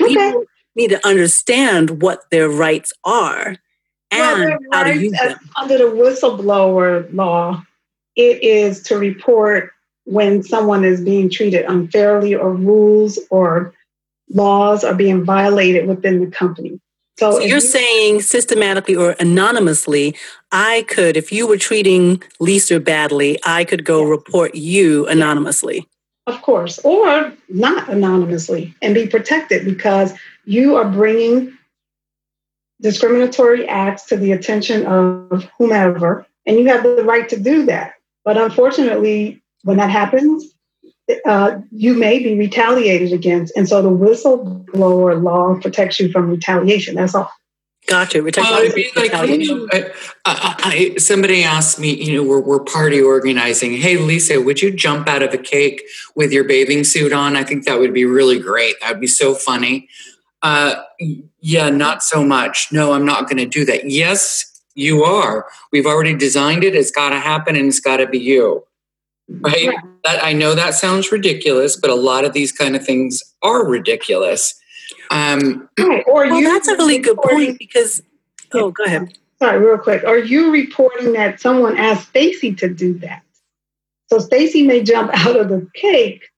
okay. 0.00 0.14
people 0.14 0.44
need 0.74 0.88
to 0.88 1.06
understand 1.06 2.02
what 2.02 2.30
their 2.30 2.48
rights 2.48 2.92
are 3.04 3.56
and 4.10 4.40
well, 4.42 4.58
how 4.72 4.84
to 4.84 4.96
use 4.96 5.12
them. 5.12 5.38
Under 5.56 5.78
the 5.78 5.84
whistleblower 5.84 7.12
law, 7.14 7.64
it 8.16 8.42
is 8.42 8.82
to 8.84 8.98
report 8.98 9.70
when 10.04 10.42
someone 10.42 10.84
is 10.84 11.00
being 11.00 11.30
treated 11.30 11.64
unfairly 11.66 12.34
or 12.34 12.52
rules 12.52 13.18
or 13.30 13.72
laws 14.30 14.84
are 14.84 14.94
being 14.94 15.24
violated 15.24 15.86
within 15.86 16.20
the 16.20 16.30
company. 16.30 16.80
So, 17.18 17.32
so 17.32 17.40
you're 17.40 17.56
you, 17.56 17.60
saying 17.60 18.22
systematically 18.22 18.96
or 18.96 19.14
anonymously, 19.20 20.16
I 20.50 20.84
could, 20.88 21.16
if 21.16 21.30
you 21.30 21.46
were 21.46 21.58
treating 21.58 22.22
Lisa 22.40 22.80
badly, 22.80 23.38
I 23.44 23.64
could 23.64 23.84
go 23.84 24.02
report 24.02 24.54
you 24.54 25.06
anonymously. 25.06 25.88
Of 26.26 26.40
course, 26.42 26.78
or 26.84 27.32
not 27.48 27.88
anonymously 27.88 28.74
and 28.80 28.94
be 28.94 29.08
protected 29.08 29.64
because 29.64 30.12
you 30.44 30.76
are 30.76 30.84
bringing 30.84 31.56
discriminatory 32.80 33.68
acts 33.68 34.04
to 34.06 34.16
the 34.16 34.32
attention 34.32 34.86
of 34.86 35.48
whomever, 35.58 36.26
and 36.46 36.58
you 36.58 36.66
have 36.66 36.82
the 36.82 37.04
right 37.04 37.28
to 37.28 37.38
do 37.38 37.64
that. 37.66 37.94
But 38.24 38.36
unfortunately, 38.36 39.42
when 39.62 39.78
that 39.78 39.90
happens, 39.90 40.52
uh, 41.26 41.58
you 41.70 41.94
may 41.94 42.20
be 42.20 42.36
retaliated 42.36 43.12
against. 43.12 43.56
And 43.56 43.68
so 43.68 43.82
the 43.82 43.90
whistleblower 43.90 45.20
law 45.22 45.58
protects 45.60 45.98
you 45.98 46.10
from 46.10 46.30
retaliation. 46.30 46.94
That's 46.94 47.14
all. 47.14 47.30
Gotcha. 47.88 48.22
Well, 48.22 48.62
it'd 48.62 48.74
be 48.74 48.90
like, 48.94 49.12
you 49.28 49.54
know, 49.54 49.68
I, 50.24 50.92
I, 50.94 50.96
somebody 50.98 51.42
asked 51.42 51.80
me, 51.80 51.92
you 51.92 52.14
know, 52.14 52.22
we're, 52.22 52.40
we're 52.40 52.60
party 52.60 53.02
organizing. 53.02 53.76
Hey, 53.76 53.96
Lisa, 53.96 54.40
would 54.40 54.62
you 54.62 54.70
jump 54.70 55.08
out 55.08 55.22
of 55.22 55.34
a 55.34 55.38
cake 55.38 55.82
with 56.14 56.32
your 56.32 56.44
bathing 56.44 56.84
suit 56.84 57.12
on? 57.12 57.36
I 57.36 57.42
think 57.42 57.64
that 57.64 57.80
would 57.80 57.92
be 57.92 58.04
really 58.04 58.38
great. 58.38 58.76
That 58.80 58.92
would 58.92 59.00
be 59.00 59.08
so 59.08 59.34
funny. 59.34 59.88
Uh, 60.42 60.76
yeah, 61.40 61.70
not 61.70 62.02
so 62.02 62.24
much. 62.24 62.68
No, 62.70 62.92
I'm 62.92 63.04
not 63.04 63.28
going 63.28 63.38
to 63.38 63.46
do 63.46 63.64
that. 63.64 63.90
Yes, 63.90 64.62
you 64.74 65.02
are. 65.02 65.48
We've 65.72 65.86
already 65.86 66.14
designed 66.14 66.64
it. 66.64 66.76
It's 66.76 66.92
got 66.92 67.10
to 67.10 67.18
happen 67.18 67.56
and 67.56 67.66
it's 67.66 67.80
got 67.80 67.98
to 67.98 68.06
be 68.06 68.18
you. 68.18 68.64
Right? 69.28 69.64
Yeah. 69.64 69.72
That 70.04 70.24
I 70.24 70.32
know 70.32 70.54
that 70.54 70.74
sounds 70.74 71.12
ridiculous, 71.12 71.76
but 71.76 71.90
a 71.90 71.94
lot 71.94 72.24
of 72.24 72.32
these 72.32 72.52
kind 72.52 72.74
of 72.74 72.84
things 72.84 73.22
are 73.42 73.66
ridiculous. 73.66 74.54
Um. 75.12 75.68
Or 76.06 76.26
well, 76.26 76.42
that's 76.42 76.68
a 76.68 76.76
really 76.76 76.98
good 76.98 77.18
point 77.18 77.58
because. 77.58 78.02
Oh, 78.54 78.70
go 78.70 78.84
ahead. 78.84 79.16
Sorry, 79.38 79.58
real 79.58 79.78
quick. 79.78 80.04
Are 80.04 80.18
you 80.18 80.52
reporting 80.52 81.14
that 81.14 81.40
someone 81.40 81.76
asked 81.76 82.08
Stacy 82.08 82.54
to 82.56 82.68
do 82.68 82.98
that? 82.98 83.22
So 84.08 84.18
Stacy 84.18 84.62
may 84.62 84.82
jump 84.82 85.10
out 85.14 85.36
of 85.36 85.48
the 85.48 85.66
cake, 85.74 86.28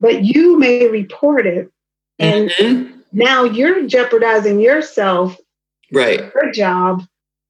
but 0.00 0.24
you 0.24 0.58
may 0.58 0.88
report 0.88 1.46
it, 1.46 1.70
and 2.18 2.50
mm-hmm. 2.50 2.98
now 3.12 3.44
you're 3.44 3.86
jeopardizing 3.86 4.60
yourself, 4.60 5.36
right? 5.92 6.20
Your 6.34 6.52
job 6.52 7.02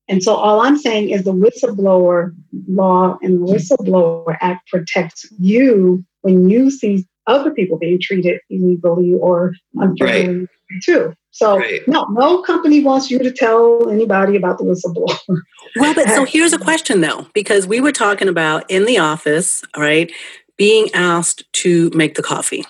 and 0.09 0.23
so 0.23 0.35
all 0.35 0.61
I'm 0.61 0.79
saying 0.79 1.11
is 1.11 1.25
the 1.25 1.33
whistleblower 1.33 2.35
law 2.69 3.19
and 3.23 3.43
the 3.43 3.53
whistleblower 3.53 4.37
act 4.41 4.69
protects 4.69 5.27
you 5.39 6.05
when 6.23 6.49
you 6.49 6.71
see 6.71 7.07
other 7.27 7.51
people 7.51 7.79
being 7.79 8.01
treated 8.01 8.41
illegally 8.51 9.15
or 9.15 9.55
unfairly 9.75 10.39
right. 10.41 10.49
too. 10.83 11.15
So 11.31 11.59
right. 11.59 11.87
no, 11.87 12.05
no 12.11 12.41
company 12.43 12.83
wants 12.83 13.11
you 13.11 13.19
to 13.19 13.31
tell 13.31 13.91
anybody 13.91 14.37
about 14.37 14.59
the 14.59 14.65
whistleblower. 14.65 15.41
Well, 15.77 15.95
but 15.95 16.09
so 16.09 16.25
here's 16.25 16.55
a 16.55 16.59
question 16.59 17.03
though, 17.03 17.27
because 17.35 17.67
we 17.67 17.81
were 17.81 17.93
talking 17.93 18.29
about 18.29 18.65
in 18.71 18.87
the 18.87 18.99
office, 18.99 19.62
right, 19.77 20.11
being 20.57 20.89
asked 20.95 21.45
to 21.55 21.91
make 21.95 22.15
the 22.15 22.23
coffee. 22.23 22.65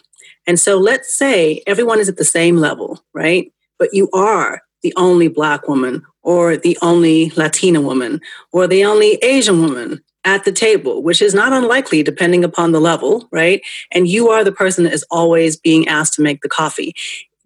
And 0.47 0.59
so 0.59 0.77
let's 0.79 1.15
say 1.15 1.63
everyone 1.67 2.01
is 2.01 2.09
at 2.09 2.17
the 2.17 2.25
same 2.25 2.57
level, 2.57 3.01
right? 3.15 3.53
But 3.79 3.91
you 3.93 4.09
are 4.13 4.63
the 4.83 4.93
only 4.97 5.29
Black 5.29 5.69
woman 5.69 6.05
or 6.23 6.57
the 6.57 6.77
only 6.83 7.31
Latina 7.37 7.81
woman 7.81 8.21
or 8.53 8.67
the 8.67 8.85
only 8.85 9.15
Asian 9.17 9.63
woman 9.63 10.03
at 10.27 10.45
the 10.45 10.53
table, 10.53 11.03
which 11.03 11.23
is 11.23 11.33
not 11.33 11.53
unlikely 11.53 12.03
depending 12.03 12.45
upon 12.45 12.73
the 12.73 12.81
level, 12.81 13.29
right? 13.31 13.63
And 13.93 14.09
you 14.09 14.29
are 14.29 14.45
the 14.45 14.53
person 14.53 14.85
that 14.85 14.93
is 14.93 15.07
always 15.11 15.57
being 15.57 15.89
asked 15.89 16.15
to 16.15 16.23
make 16.23 16.43
the 16.43 16.49
coffee. 16.49 16.95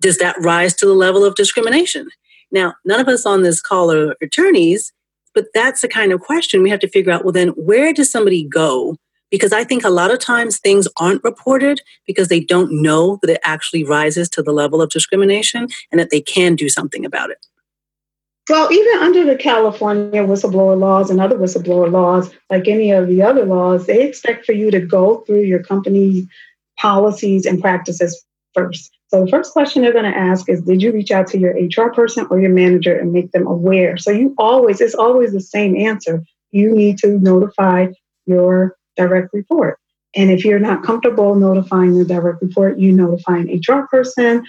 Does 0.01 0.19
that 0.19 0.35
rise 0.41 0.75
to 0.77 0.87
the 0.87 0.95
level 0.95 1.25
of 1.25 1.35
discrimination? 1.35 2.09
Now, 2.51 2.75
none 2.85 2.99
of 2.99 3.07
us 3.07 3.27
on 3.27 3.43
this 3.43 3.61
call 3.61 3.93
are 3.93 4.17
attorneys, 4.23 4.93
but 5.35 5.45
that's 5.55 5.83
the 5.83 5.89
kind 5.89 6.11
of 6.11 6.21
question 6.21 6.63
we 6.63 6.71
have 6.71 6.81
to 6.81 6.89
figure 6.89 7.13
out 7.13 7.23
well, 7.23 7.33
then 7.33 7.49
where 7.51 7.93
does 7.93 8.11
somebody 8.11 8.45
go 8.45 8.97
because 9.31 9.53
I 9.53 9.63
think 9.63 9.85
a 9.85 9.91
lot 9.91 10.11
of 10.11 10.19
times 10.19 10.59
things 10.59 10.89
aren't 10.97 11.23
reported 11.23 11.81
because 12.07 12.29
they 12.29 12.41
don't 12.41 12.83
know 12.83 13.19
that 13.23 13.31
it 13.31 13.41
actually 13.45 13.85
rises 13.85 14.29
to 14.31 14.43
the 14.43 14.53
level 14.53 14.83
of 14.83 14.91
discrimination 14.91 15.69
and 15.93 16.01
that 16.01 16.11
they 16.11 16.21
can 16.21 16.57
do 16.57 16.69
something 16.69 17.05
about 17.05 17.31
it. 17.31 17.47
Well, 18.51 18.73
even 18.73 18.99
under 18.99 19.25
the 19.25 19.37
California 19.37 20.25
whistleblower 20.25 20.77
laws 20.77 21.09
and 21.09 21.21
other 21.21 21.37
whistleblower 21.37 21.89
laws, 21.89 22.35
like 22.51 22.67
any 22.67 22.91
of 22.91 23.07
the 23.07 23.23
other 23.23 23.47
laws, 23.47 23.87
they 23.87 24.03
expect 24.03 24.45
for 24.45 24.53
you 24.53 24.73
to 24.73 24.81
go 24.81 25.19
through 25.19 25.43
your 25.43 25.63
company's 25.63 26.27
policies 26.77 27.47
and 27.47 27.61
practices 27.61 28.25
first. 28.53 28.91
So 29.07 29.25
the 29.25 29.31
first 29.31 29.53
question 29.53 29.83
they're 29.83 29.93
going 29.93 30.11
to 30.11 30.19
ask 30.19 30.49
is 30.49 30.63
Did 30.63 30.83
you 30.83 30.91
reach 30.91 31.13
out 31.13 31.29
to 31.29 31.39
your 31.39 31.55
HR 31.55 31.93
person 31.93 32.27
or 32.29 32.41
your 32.41 32.51
manager 32.51 32.99
and 32.99 33.13
make 33.13 33.31
them 33.31 33.47
aware? 33.47 33.97
So 33.97 34.11
you 34.11 34.35
always, 34.37 34.81
it's 34.81 34.97
always 34.97 35.33
the 35.33 35.41
same 35.41 35.77
answer. 35.77 36.25
You 36.51 36.75
need 36.75 36.99
to 36.99 37.21
notify 37.21 37.87
your 38.27 38.77
direct 38.97 39.33
report. 39.33 39.79
And 40.17 40.29
if 40.29 40.45
you're 40.45 40.59
not 40.59 40.83
comfortable 40.83 41.37
notifying 41.37 41.97
the 41.97 42.05
direct 42.05 42.43
report, 42.43 42.81
you 42.81 42.91
notify 42.91 43.39
an 43.39 43.61
HR 43.65 43.87
person, 43.89 44.45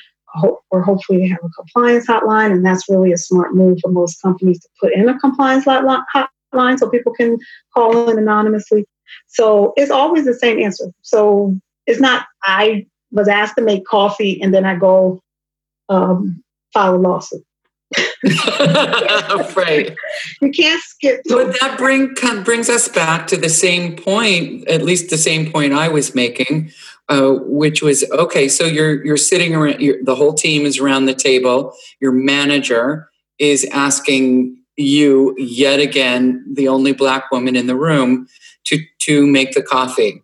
or 0.70 0.82
hopefully 0.82 1.20
they 1.20 1.28
have 1.28 1.44
a 1.44 1.50
compliance 1.50 2.08
hotline. 2.08 2.52
And 2.52 2.65
that's 2.65 2.89
really 2.89 3.12
a 3.12 3.17
smart 3.17 3.54
move 3.54 3.80
for 3.82 3.91
most 3.91 4.22
companies 4.22 4.60
to 4.62 4.70
put 4.80 4.94
in 4.94 5.10
a 5.10 5.20
compliance 5.20 5.65
hotline 5.65 6.80
so 6.80 6.89
people 6.89 7.13
can 7.13 7.38
call 7.74 8.10
in 8.10 8.17
anonymously. 8.17 8.86
So 9.28 9.74
it's 9.76 9.91
always 9.91 10.26
the 10.26 10.34
same 10.34 10.60
answer. 10.60 10.91
So 11.02 11.56
it's 11.86 12.00
not, 12.00 12.26
I 12.44 12.86
was 13.12 13.28
asked 13.28 13.56
to 13.58 13.62
make 13.62 13.86
coffee 13.86 14.41
and 14.41 14.54
then 14.54 14.65
I 14.65 14.76
go 14.76 15.22
um, 15.89 16.44
file 16.74 16.96
a 16.96 16.98
lawsuit. 16.98 17.44
right. 18.24 19.94
You 20.41 20.52
can't 20.52 20.82
skip. 20.82 21.22
But 21.28 21.60
that 21.60 21.76
bring 21.78 22.13
brings 22.44 22.70
us 22.70 22.88
back 22.88 23.28
to 23.28 23.38
the 23.38 23.50
same 23.50 23.98
point, 23.98 24.67
at 24.67 24.84
least 24.84 25.10
the 25.10 25.17
same 25.17 25.52
point 25.52 25.74
I 25.74 25.89
was 25.89 26.15
making, 26.15 26.72
uh, 27.12 27.34
which 27.41 27.84
was 27.84 28.10
okay. 28.12 28.47
So 28.47 28.65
you're 28.65 29.06
you're 29.06 29.17
sitting 29.17 29.54
around. 29.54 29.82
You're, 29.82 30.02
the 30.02 30.15
whole 30.15 30.34
team 30.34 30.65
is 30.65 30.80
around 30.80 31.06
the 31.06 31.13
table. 31.13 31.74
Your 32.00 32.13
manager 32.13 33.10
is 33.38 33.65
asking 33.65 34.58
you 34.78 35.36
yet 35.38 35.80
again, 35.80 36.43
the 36.52 36.69
only 36.69 36.93
black 36.93 37.30
woman 37.30 37.58
in 37.58 37.67
the 37.67 37.76
room, 37.76 38.28
to 38.65 38.80
to 39.00 39.28
make 39.28 39.52
the 39.52 39.62
coffee. 39.62 40.24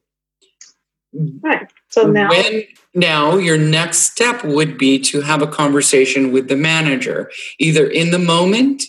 Right. 1.14 1.68
So 1.90 2.08
now. 2.08 2.30
When, 2.30 2.64
now, 2.94 3.38
your 3.38 3.58
next 3.58 4.12
step 4.12 4.44
would 4.44 4.78
be 4.78 4.98
to 5.00 5.22
have 5.22 5.44
a 5.44 5.48
conversation 5.48 6.32
with 6.32 6.48
the 6.48 6.56
manager, 6.56 7.30
either 7.60 7.86
in 7.86 8.10
the 8.10 8.18
moment 8.18 8.84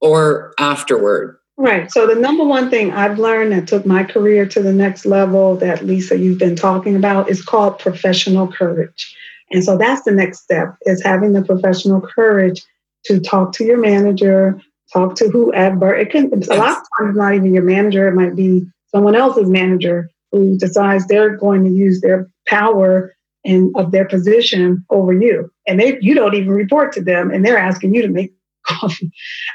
or 0.00 0.54
afterward. 0.58 1.35
Right. 1.58 1.90
So, 1.90 2.06
the 2.06 2.14
number 2.14 2.44
one 2.44 2.68
thing 2.68 2.92
I've 2.92 3.18
learned 3.18 3.52
that 3.52 3.66
took 3.66 3.86
my 3.86 4.04
career 4.04 4.46
to 4.46 4.62
the 4.62 4.72
next 4.72 5.06
level 5.06 5.56
that 5.56 5.86
Lisa, 5.86 6.18
you've 6.18 6.38
been 6.38 6.56
talking 6.56 6.96
about 6.96 7.30
is 7.30 7.42
called 7.42 7.78
professional 7.78 8.46
courage. 8.46 9.16
And 9.50 9.64
so, 9.64 9.78
that's 9.78 10.02
the 10.02 10.12
next 10.12 10.42
step 10.42 10.76
is 10.82 11.02
having 11.02 11.32
the 11.32 11.42
professional 11.42 12.02
courage 12.02 12.62
to 13.06 13.20
talk 13.20 13.52
to 13.54 13.64
your 13.64 13.78
manager, 13.78 14.60
talk 14.92 15.14
to 15.16 15.30
whoever. 15.30 15.94
It 15.94 16.10
can, 16.10 16.30
a 16.32 16.56
lot 16.56 16.78
of 16.78 16.84
times, 16.98 17.16
not 17.16 17.34
even 17.34 17.54
your 17.54 17.62
manager, 17.62 18.06
it 18.06 18.14
might 18.14 18.36
be 18.36 18.66
someone 18.88 19.14
else's 19.16 19.48
manager 19.48 20.10
who 20.32 20.58
decides 20.58 21.06
they're 21.06 21.36
going 21.36 21.64
to 21.64 21.70
use 21.70 22.02
their 22.02 22.28
power 22.46 23.14
and 23.46 23.74
of 23.76 23.92
their 23.92 24.04
position 24.04 24.84
over 24.90 25.12
you. 25.12 25.50
And 25.66 25.80
they, 25.80 25.98
you 26.00 26.14
don't 26.14 26.34
even 26.34 26.50
report 26.50 26.92
to 26.94 27.02
them, 27.02 27.30
and 27.30 27.46
they're 27.46 27.58
asking 27.58 27.94
you 27.94 28.02
to 28.02 28.08
make 28.08 28.34
coffee. 28.66 29.10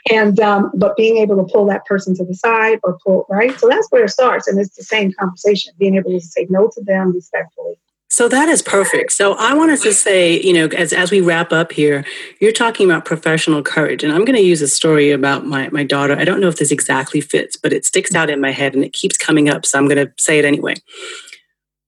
And 0.09 0.39
um, 0.39 0.71
but 0.75 0.95
being 0.95 1.17
able 1.17 1.37
to 1.37 1.51
pull 1.51 1.65
that 1.67 1.85
person 1.85 2.15
to 2.15 2.25
the 2.25 2.33
side 2.33 2.79
or 2.83 2.97
pull 3.05 3.25
right, 3.29 3.57
so 3.59 3.67
that's 3.67 3.87
where 3.89 4.05
it 4.05 4.09
starts, 4.09 4.47
and 4.47 4.59
it's 4.59 4.75
the 4.75 4.83
same 4.83 5.11
conversation. 5.19 5.73
Being 5.77 5.95
able 5.95 6.11
to 6.11 6.21
say 6.21 6.47
no 6.49 6.69
to 6.73 6.83
them 6.83 7.13
respectfully. 7.13 7.75
So 8.09 8.21
So 8.21 8.27
that 8.27 8.49
is 8.49 8.61
perfect. 8.61 9.13
So 9.13 9.33
I 9.39 9.55
wanted 9.55 9.81
to 9.81 9.91
say, 9.91 10.39
you 10.41 10.53
know, 10.53 10.67
as, 10.77 10.93
as 10.93 11.09
we 11.09 11.21
wrap 11.21 11.51
up 11.51 11.71
here, 11.71 12.05
you're 12.39 12.51
talking 12.51 12.87
about 12.87 13.03
professional 13.03 13.63
courage. 13.63 14.03
And 14.03 14.13
I'm 14.13 14.25
going 14.25 14.35
to 14.35 14.43
use 14.43 14.61
a 14.61 14.67
story 14.67 15.09
about 15.09 15.47
my, 15.47 15.69
my 15.69 15.83
daughter. 15.83 16.15
I 16.15 16.23
don't 16.23 16.39
know 16.39 16.47
if 16.47 16.57
this 16.57 16.69
exactly 16.69 17.19
fits, 17.19 17.57
but 17.57 17.73
it 17.73 17.83
sticks 17.83 18.13
out 18.13 18.29
in 18.29 18.39
my 18.39 18.51
head 18.51 18.75
and 18.75 18.83
it 18.83 18.93
keeps 18.93 19.17
coming 19.17 19.49
up. 19.49 19.65
So 19.65 19.79
I'm 19.79 19.87
going 19.87 20.05
to 20.05 20.13
say 20.19 20.37
it 20.37 20.45
anyway. 20.45 20.75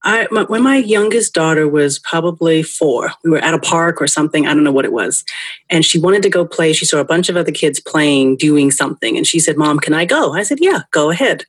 I, 0.04 0.28
my, 0.32 0.44
when 0.44 0.63
my 0.63 0.78
youngest 0.78 1.34
daughter 1.34 1.68
was 1.68 1.98
probably 2.00 2.62
four, 2.62 3.12
we 3.24 3.30
were 3.30 3.38
at 3.38 3.54
a 3.54 3.60
park 3.60 4.02
or 4.02 4.08
something. 4.08 4.46
I 4.46 4.54
don't 4.54 4.63
know 4.63 4.72
what 4.72 4.86
it 4.86 4.92
was. 4.92 5.24
And 5.70 5.86
she 5.86 6.00
wanted 6.00 6.24
to 6.24 6.30
go 6.30 6.46
play. 6.46 6.74
She 6.74 6.86
saw 6.86 7.00
a 7.00 7.06
bunch 7.06 7.30
of 7.30 7.38
other 7.38 7.52
kids 7.52 7.80
playing, 7.80 8.38
doing 8.38 8.70
something. 8.70 9.16
And 9.16 9.26
she 9.26 9.39
said, 9.39 9.58
Mom, 9.58 9.80
can 9.80 9.94
I 9.94 10.06
go? 10.06 10.34
I 10.34 10.44
said, 10.44 10.60
Yeah, 10.62 10.82
go 10.92 11.10
ahead. 11.10 11.46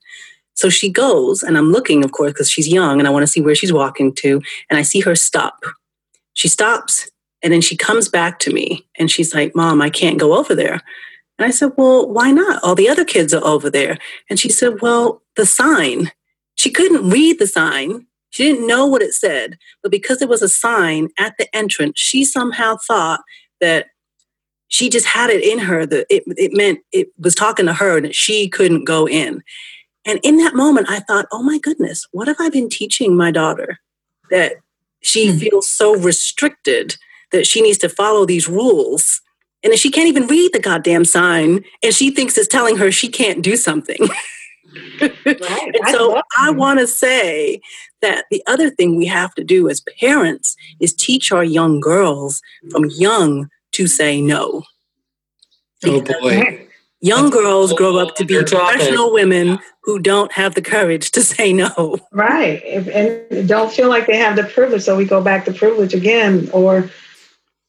So 0.54 0.68
she 0.68 0.88
goes, 0.88 1.42
and 1.42 1.58
I'm 1.58 1.72
looking, 1.72 2.04
of 2.04 2.12
course, 2.12 2.32
because 2.32 2.48
she's 2.48 2.68
young 2.68 3.00
and 3.00 3.08
I 3.08 3.10
want 3.10 3.24
to 3.24 3.26
see 3.26 3.40
where 3.40 3.56
she's 3.56 3.72
walking 3.72 4.14
to. 4.16 4.40
And 4.70 4.78
I 4.78 4.82
see 4.82 5.00
her 5.00 5.16
stop. 5.16 5.64
She 6.34 6.46
stops 6.46 7.10
and 7.42 7.52
then 7.52 7.60
she 7.60 7.76
comes 7.76 8.08
back 8.08 8.38
to 8.40 8.52
me 8.52 8.86
and 8.98 9.10
she's 9.10 9.34
like, 9.34 9.54
Mom, 9.54 9.82
I 9.82 9.90
can't 9.90 10.18
go 10.18 10.38
over 10.38 10.54
there. 10.54 10.80
And 11.38 11.46
I 11.46 11.50
said, 11.50 11.72
Well, 11.76 12.08
why 12.08 12.30
not? 12.30 12.62
All 12.62 12.74
the 12.74 12.88
other 12.88 13.04
kids 13.04 13.34
are 13.34 13.44
over 13.44 13.68
there. 13.68 13.98
And 14.30 14.38
she 14.38 14.48
said, 14.48 14.80
Well, 14.80 15.22
the 15.36 15.46
sign. 15.46 16.12
She 16.56 16.70
couldn't 16.70 17.10
read 17.10 17.38
the 17.38 17.46
sign. 17.48 18.06
She 18.34 18.42
didn't 18.42 18.66
know 18.66 18.84
what 18.84 19.00
it 19.00 19.14
said. 19.14 19.58
But 19.80 19.92
because 19.92 20.18
there 20.18 20.26
was 20.26 20.42
a 20.42 20.48
sign 20.48 21.08
at 21.20 21.36
the 21.38 21.46
entrance, 21.54 22.00
she 22.00 22.24
somehow 22.24 22.76
thought 22.76 23.20
that 23.60 23.86
she 24.66 24.90
just 24.90 25.06
had 25.06 25.30
it 25.30 25.44
in 25.44 25.60
her 25.60 25.86
that 25.86 26.06
it, 26.10 26.24
it 26.26 26.52
meant 26.52 26.80
it 26.90 27.10
was 27.16 27.36
talking 27.36 27.66
to 27.66 27.72
her 27.72 27.98
and 27.98 28.06
that 28.06 28.14
she 28.16 28.48
couldn't 28.48 28.86
go 28.86 29.06
in. 29.06 29.40
And 30.04 30.18
in 30.24 30.38
that 30.38 30.56
moment, 30.56 30.90
I 30.90 30.98
thought, 30.98 31.26
oh 31.30 31.44
my 31.44 31.58
goodness, 31.58 32.08
what 32.10 32.26
have 32.26 32.40
I 32.40 32.48
been 32.48 32.68
teaching 32.68 33.16
my 33.16 33.30
daughter 33.30 33.78
that 34.30 34.54
she 35.00 35.28
mm-hmm. 35.28 35.38
feels 35.38 35.68
so 35.68 35.94
restricted 35.96 36.96
that 37.30 37.46
she 37.46 37.62
needs 37.62 37.78
to 37.78 37.88
follow 37.88 38.26
these 38.26 38.48
rules? 38.48 39.20
And 39.62 39.72
that 39.72 39.78
she 39.78 39.90
can't 39.90 40.08
even 40.08 40.26
read 40.26 40.52
the 40.52 40.58
goddamn 40.58 41.06
sign, 41.06 41.64
and 41.82 41.94
she 41.94 42.10
thinks 42.10 42.36
it's 42.36 42.46
telling 42.46 42.76
her 42.76 42.92
she 42.92 43.08
can't 43.08 43.42
do 43.42 43.56
something. 43.56 43.96
right. 45.00 45.74
and 45.74 45.88
so 45.90 46.20
I 46.38 46.50
want 46.50 46.80
to 46.80 46.86
say 46.86 47.60
that 48.02 48.24
the 48.30 48.42
other 48.46 48.70
thing 48.70 48.96
we 48.96 49.06
have 49.06 49.34
to 49.34 49.44
do 49.44 49.68
as 49.68 49.82
parents 50.00 50.56
is 50.80 50.92
teach 50.92 51.32
our 51.32 51.44
young 51.44 51.80
girls 51.80 52.42
from 52.70 52.84
young 52.90 53.48
to 53.72 53.86
say 53.86 54.20
no. 54.20 54.62
Oh 55.84 56.00
boy. 56.00 56.66
Young 57.00 57.28
girls 57.28 57.74
grow 57.74 57.98
up 57.98 58.14
to 58.16 58.24
be 58.24 58.34
professional 58.36 59.12
women 59.12 59.58
who 59.82 59.98
don't 59.98 60.32
have 60.32 60.54
the 60.54 60.62
courage 60.62 61.10
to 61.10 61.22
say 61.34 61.52
no. 61.52 61.98
Right. 62.12 62.62
And 62.64 63.46
don't 63.46 63.70
feel 63.70 63.90
like 63.90 64.06
they 64.06 64.16
have 64.16 64.36
the 64.36 64.44
privilege. 64.44 64.82
So 64.82 64.96
we 64.96 65.04
go 65.04 65.20
back 65.20 65.44
to 65.44 65.52
privilege 65.52 65.92
again. 65.92 66.48
Or, 66.52 66.90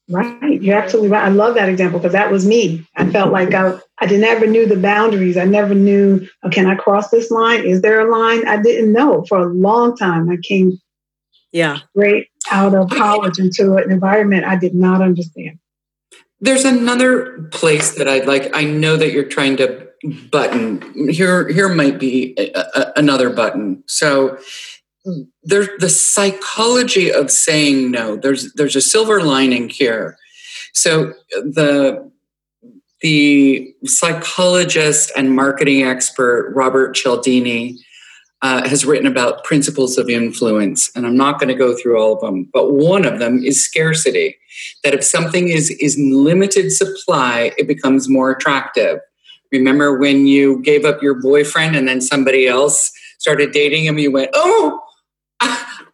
right. 0.09 0.61
You're 0.61 0.77
absolutely 0.77 1.09
right. 1.09 1.23
I 1.23 1.29
love 1.29 1.55
that 1.55 1.69
example 1.69 1.99
because 1.99 2.13
that 2.13 2.31
was 2.31 2.45
me. 2.45 2.85
I 2.95 3.09
felt 3.09 3.31
like 3.31 3.53
I, 3.53 3.79
I 3.99 4.05
never 4.05 4.45
knew 4.45 4.65
the 4.65 4.77
boundaries. 4.77 5.37
I 5.37 5.45
never 5.45 5.73
knew, 5.73 6.27
oh, 6.43 6.49
can 6.49 6.67
I 6.67 6.75
cross 6.75 7.09
this 7.09 7.31
line? 7.31 7.65
Is 7.65 7.81
there 7.81 8.07
a 8.07 8.11
line? 8.11 8.47
I 8.47 8.61
didn't 8.61 8.93
know 8.93 9.25
for 9.27 9.39
a 9.39 9.53
long 9.53 9.95
time. 9.97 10.29
I 10.29 10.37
came 10.43 10.79
yeah. 11.51 11.79
straight 11.95 12.27
out 12.51 12.75
of 12.75 12.89
college 12.89 13.39
into 13.39 13.75
an 13.75 13.91
environment 13.91 14.45
I 14.45 14.57
did 14.57 14.75
not 14.75 15.01
understand. 15.01 15.59
There's 16.39 16.65
another 16.65 17.49
place 17.51 17.95
that 17.95 18.07
I'd 18.07 18.27
like. 18.27 18.55
I 18.55 18.65
know 18.65 18.97
that 18.97 19.11
you're 19.11 19.23
trying 19.23 19.57
to 19.57 19.87
button. 20.29 21.09
Here, 21.09 21.47
here 21.47 21.69
might 21.69 21.97
be 21.97 22.35
a, 22.37 22.51
a, 22.75 22.93
another 22.97 23.29
button. 23.29 23.83
So 23.87 24.37
there's 25.43 25.69
the 25.79 25.89
psychology 25.89 27.11
of 27.11 27.29
saying 27.29 27.91
no. 27.91 28.15
There's 28.15 28.51
there's 28.53 28.75
a 28.75 28.81
silver 28.81 29.21
lining 29.21 29.69
here. 29.69 30.17
So 30.73 31.13
the 31.31 32.11
the 33.01 33.73
psychologist 33.85 35.11
and 35.15 35.35
marketing 35.35 35.83
expert 35.83 36.51
Robert 36.55 36.95
Cialdini 36.95 37.77
uh, 38.41 38.67
has 38.67 38.85
written 38.85 39.07
about 39.07 39.43
principles 39.43 39.97
of 39.97 40.09
influence, 40.09 40.91
and 40.95 41.05
I'm 41.05 41.17
not 41.17 41.39
going 41.39 41.49
to 41.49 41.55
go 41.55 41.75
through 41.75 41.99
all 41.99 42.15
of 42.15 42.21
them, 42.21 42.49
but 42.53 42.73
one 42.73 43.05
of 43.05 43.19
them 43.19 43.43
is 43.43 43.63
scarcity. 43.63 44.37
That 44.83 44.93
if 44.93 45.03
something 45.03 45.49
is 45.49 45.69
is 45.71 45.97
limited 45.99 46.71
supply, 46.71 47.51
it 47.57 47.67
becomes 47.67 48.09
more 48.09 48.31
attractive. 48.31 48.99
Remember 49.51 49.97
when 49.97 50.25
you 50.25 50.61
gave 50.63 50.83
up 50.83 51.01
your 51.03 51.21
boyfriend 51.21 51.75
and 51.75 51.87
then 51.87 52.01
somebody 52.01 52.47
else 52.47 52.91
started 53.19 53.51
dating 53.51 53.85
him? 53.85 53.99
You 53.99 54.11
went, 54.11 54.31
"Oh, 54.33 54.81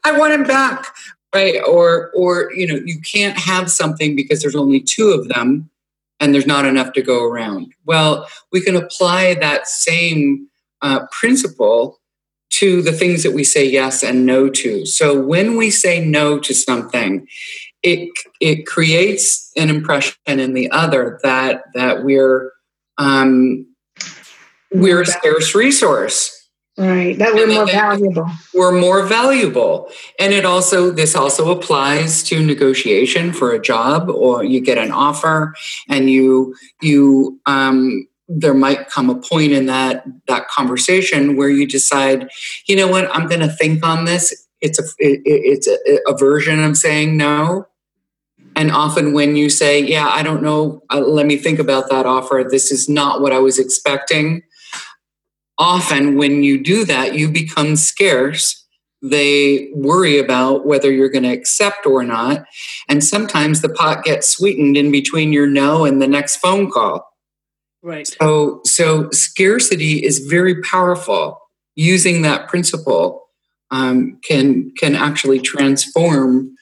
I 0.03 0.17
want 0.17 0.33
him 0.33 0.43
back." 0.43 0.93
Right? 1.33 1.61
Or, 1.65 2.11
or 2.13 2.51
you 2.53 2.67
know, 2.67 2.79
you 2.83 2.99
can't 2.99 3.37
have 3.37 3.71
something 3.71 4.17
because 4.17 4.41
there's 4.41 4.55
only 4.55 4.81
two 4.81 5.11
of 5.11 5.29
them, 5.29 5.69
and 6.19 6.33
there's 6.33 6.45
not 6.45 6.65
enough 6.65 6.91
to 6.93 7.01
go 7.01 7.23
around. 7.23 7.73
Well, 7.85 8.27
we 8.51 8.61
can 8.61 8.75
apply 8.75 9.35
that 9.35 9.67
same 9.67 10.49
uh, 10.81 11.05
principle 11.07 12.01
to 12.51 12.81
the 12.81 12.91
things 12.91 13.23
that 13.23 13.31
we 13.31 13.43
say 13.43 13.65
yes 13.65 14.03
and 14.03 14.25
no 14.25 14.49
to. 14.49 14.85
So 14.85 15.19
when 15.19 15.55
we 15.55 15.71
say 15.71 16.03
no 16.03 16.37
to 16.39 16.53
something, 16.53 17.27
it 17.81 18.09
it 18.39 18.67
creates 18.67 19.51
an 19.55 19.69
impression 19.69 20.17
in 20.27 20.53
the 20.53 20.69
other 20.71 21.19
that 21.23 21.63
that 21.73 22.03
we're 22.03 22.51
um, 22.97 23.65
we're 24.71 25.01
a 25.01 25.05
scarce 25.05 25.55
resource. 25.55 26.40
Right. 26.77 27.17
That 27.17 27.33
we're 27.33 27.47
more 27.47 27.65
valuable. 27.65 28.27
We're 28.53 28.71
more 28.71 29.05
valuable. 29.05 29.89
And 30.19 30.33
it 30.33 30.45
also 30.45 30.89
this 30.89 31.15
also 31.15 31.51
applies 31.51 32.23
to 32.23 32.43
negotiation 32.43 33.33
for 33.33 33.51
a 33.51 33.61
job 33.61 34.09
or 34.09 34.43
you 34.43 34.61
get 34.61 34.77
an 34.77 34.91
offer 34.91 35.53
and 35.89 36.09
you 36.09 36.55
you 36.81 37.39
um 37.45 38.07
there 38.29 38.53
might 38.53 38.89
come 38.89 39.09
a 39.09 39.15
point 39.15 39.51
in 39.51 39.65
that 39.65 40.05
that 40.27 40.47
conversation 40.47 41.35
where 41.35 41.49
you 41.49 41.67
decide, 41.67 42.29
you 42.65 42.75
know 42.75 42.87
what, 42.87 43.13
I'm 43.13 43.27
going 43.27 43.41
to 43.41 43.49
think 43.49 43.85
on 43.85 44.05
this. 44.05 44.47
It's 44.61 44.79
a 44.79 44.83
it, 44.99 45.21
it's 45.25 45.67
a, 45.67 45.99
a, 46.07 46.17
version 46.17 46.63
of 46.63 46.77
saying 46.77 47.17
no. 47.17 47.67
And 48.55 48.71
often 48.71 49.13
when 49.13 49.35
you 49.35 49.49
say, 49.49 49.81
yeah, 49.81 50.07
I 50.07 50.23
don't 50.23 50.43
know, 50.43 50.83
uh, 50.89 50.99
let 50.99 51.25
me 51.25 51.37
think 51.37 51.59
about 51.59 51.89
that 51.89 52.05
offer. 52.05 52.45
This 52.49 52.71
is 52.71 52.87
not 52.87 53.21
what 53.21 53.33
I 53.33 53.39
was 53.39 53.59
expecting. 53.59 54.43
Often 55.57 56.17
when 56.17 56.43
you 56.43 56.63
do 56.63 56.85
that, 56.85 57.15
you 57.15 57.29
become 57.29 57.75
scarce. 57.75 58.65
They 59.01 59.69
worry 59.73 60.19
about 60.19 60.65
whether 60.65 60.91
you're 60.91 61.09
going 61.09 61.23
to 61.23 61.33
accept 61.33 61.85
or 61.85 62.03
not. 62.03 62.45
And 62.87 63.03
sometimes 63.03 63.61
the 63.61 63.69
pot 63.69 64.03
gets 64.03 64.29
sweetened 64.29 64.77
in 64.77 64.91
between 64.91 65.33
your 65.33 65.47
no 65.47 65.85
and 65.85 66.01
the 66.01 66.07
next 66.07 66.37
phone 66.37 66.69
call 66.69 67.11
Right. 67.83 68.07
So 68.07 68.61
so 68.63 69.09
scarcity 69.11 70.03
is 70.03 70.19
very 70.19 70.61
powerful. 70.61 71.39
Using 71.75 72.21
that 72.21 72.47
principle 72.47 73.23
um, 73.71 74.19
can 74.23 74.71
can 74.77 74.95
actually 74.95 75.39
transform 75.39 76.55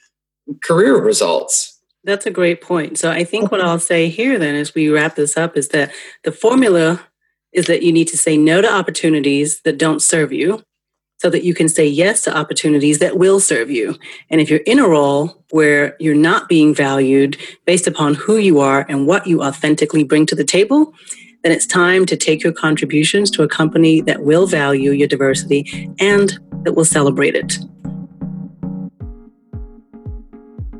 career 0.64 0.96
results. 0.96 1.78
That's 2.04 2.24
a 2.24 2.30
great 2.30 2.62
point. 2.62 2.96
So 2.98 3.10
I 3.10 3.24
think 3.24 3.52
what 3.52 3.60
I'll 3.60 3.78
say 3.78 4.08
here 4.08 4.38
then 4.38 4.54
as 4.54 4.74
we 4.74 4.88
wrap 4.88 5.16
this 5.16 5.36
up 5.36 5.56
is 5.56 5.68
that 5.68 5.92
the 6.24 6.32
formula 6.32 7.06
is 7.52 7.66
that 7.66 7.82
you 7.82 7.92
need 7.92 8.08
to 8.08 8.18
say 8.18 8.36
no 8.36 8.60
to 8.60 8.72
opportunities 8.72 9.60
that 9.62 9.78
don't 9.78 10.00
serve 10.00 10.32
you 10.32 10.62
so 11.18 11.28
that 11.28 11.44
you 11.44 11.52
can 11.52 11.68
say 11.68 11.86
yes 11.86 12.22
to 12.22 12.36
opportunities 12.36 12.98
that 12.98 13.18
will 13.18 13.40
serve 13.40 13.70
you. 13.70 13.94
And 14.30 14.40
if 14.40 14.48
you're 14.48 14.60
in 14.60 14.78
a 14.78 14.88
role 14.88 15.44
where 15.50 15.94
you're 16.00 16.14
not 16.14 16.48
being 16.48 16.74
valued 16.74 17.36
based 17.66 17.86
upon 17.86 18.14
who 18.14 18.38
you 18.38 18.60
are 18.60 18.86
and 18.88 19.06
what 19.06 19.26
you 19.26 19.42
authentically 19.42 20.02
bring 20.02 20.24
to 20.26 20.34
the 20.34 20.44
table, 20.44 20.94
then 21.42 21.52
it's 21.52 21.66
time 21.66 22.06
to 22.06 22.16
take 22.16 22.42
your 22.42 22.52
contributions 22.52 23.30
to 23.32 23.42
a 23.42 23.48
company 23.48 24.00
that 24.02 24.22
will 24.22 24.46
value 24.46 24.92
your 24.92 25.08
diversity 25.08 25.90
and 25.98 26.38
that 26.64 26.72
will 26.72 26.84
celebrate 26.86 27.34
it. 27.34 27.58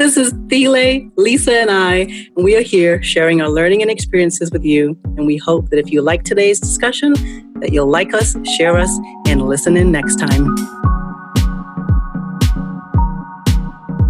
This 0.01 0.17
is 0.17 0.33
Thiele, 0.33 1.13
Lisa, 1.17 1.61
and 1.61 1.71
I, 1.71 1.97
and 2.35 2.43
we 2.43 2.57
are 2.57 2.63
here 2.63 3.03
sharing 3.03 3.43
our 3.43 3.51
learning 3.51 3.83
and 3.83 3.91
experiences 3.91 4.51
with 4.51 4.65
you. 4.65 4.99
And 5.19 5.27
we 5.27 5.37
hope 5.37 5.69
that 5.69 5.79
if 5.79 5.91
you 5.91 6.01
like 6.01 6.23
today's 6.23 6.59
discussion, 6.59 7.13
that 7.61 7.75
you'll 7.75 7.91
like 7.91 8.15
us, 8.15 8.35
share 8.57 8.79
us, 8.79 8.91
and 9.27 9.43
listen 9.43 9.77
in 9.77 9.93
next 9.93 10.16
time. 10.16 10.57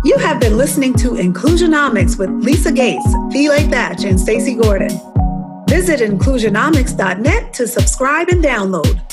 You 0.05 0.17
have 0.19 0.39
been 0.39 0.57
listening 0.57 0.95
to 0.99 1.09
Inclusionomics 1.15 2.17
with 2.17 2.31
Lisa 2.31 2.71
Gates, 2.71 3.09
Thiele 3.35 3.69
Thatch, 3.69 4.05
and 4.05 4.19
Stacey 4.19 4.55
Gordon. 4.55 4.97
Visit 5.69 6.09
inclusionomics.net 6.09 7.53
to 7.55 7.67
subscribe 7.67 8.29
and 8.29 8.45
download. 8.45 9.10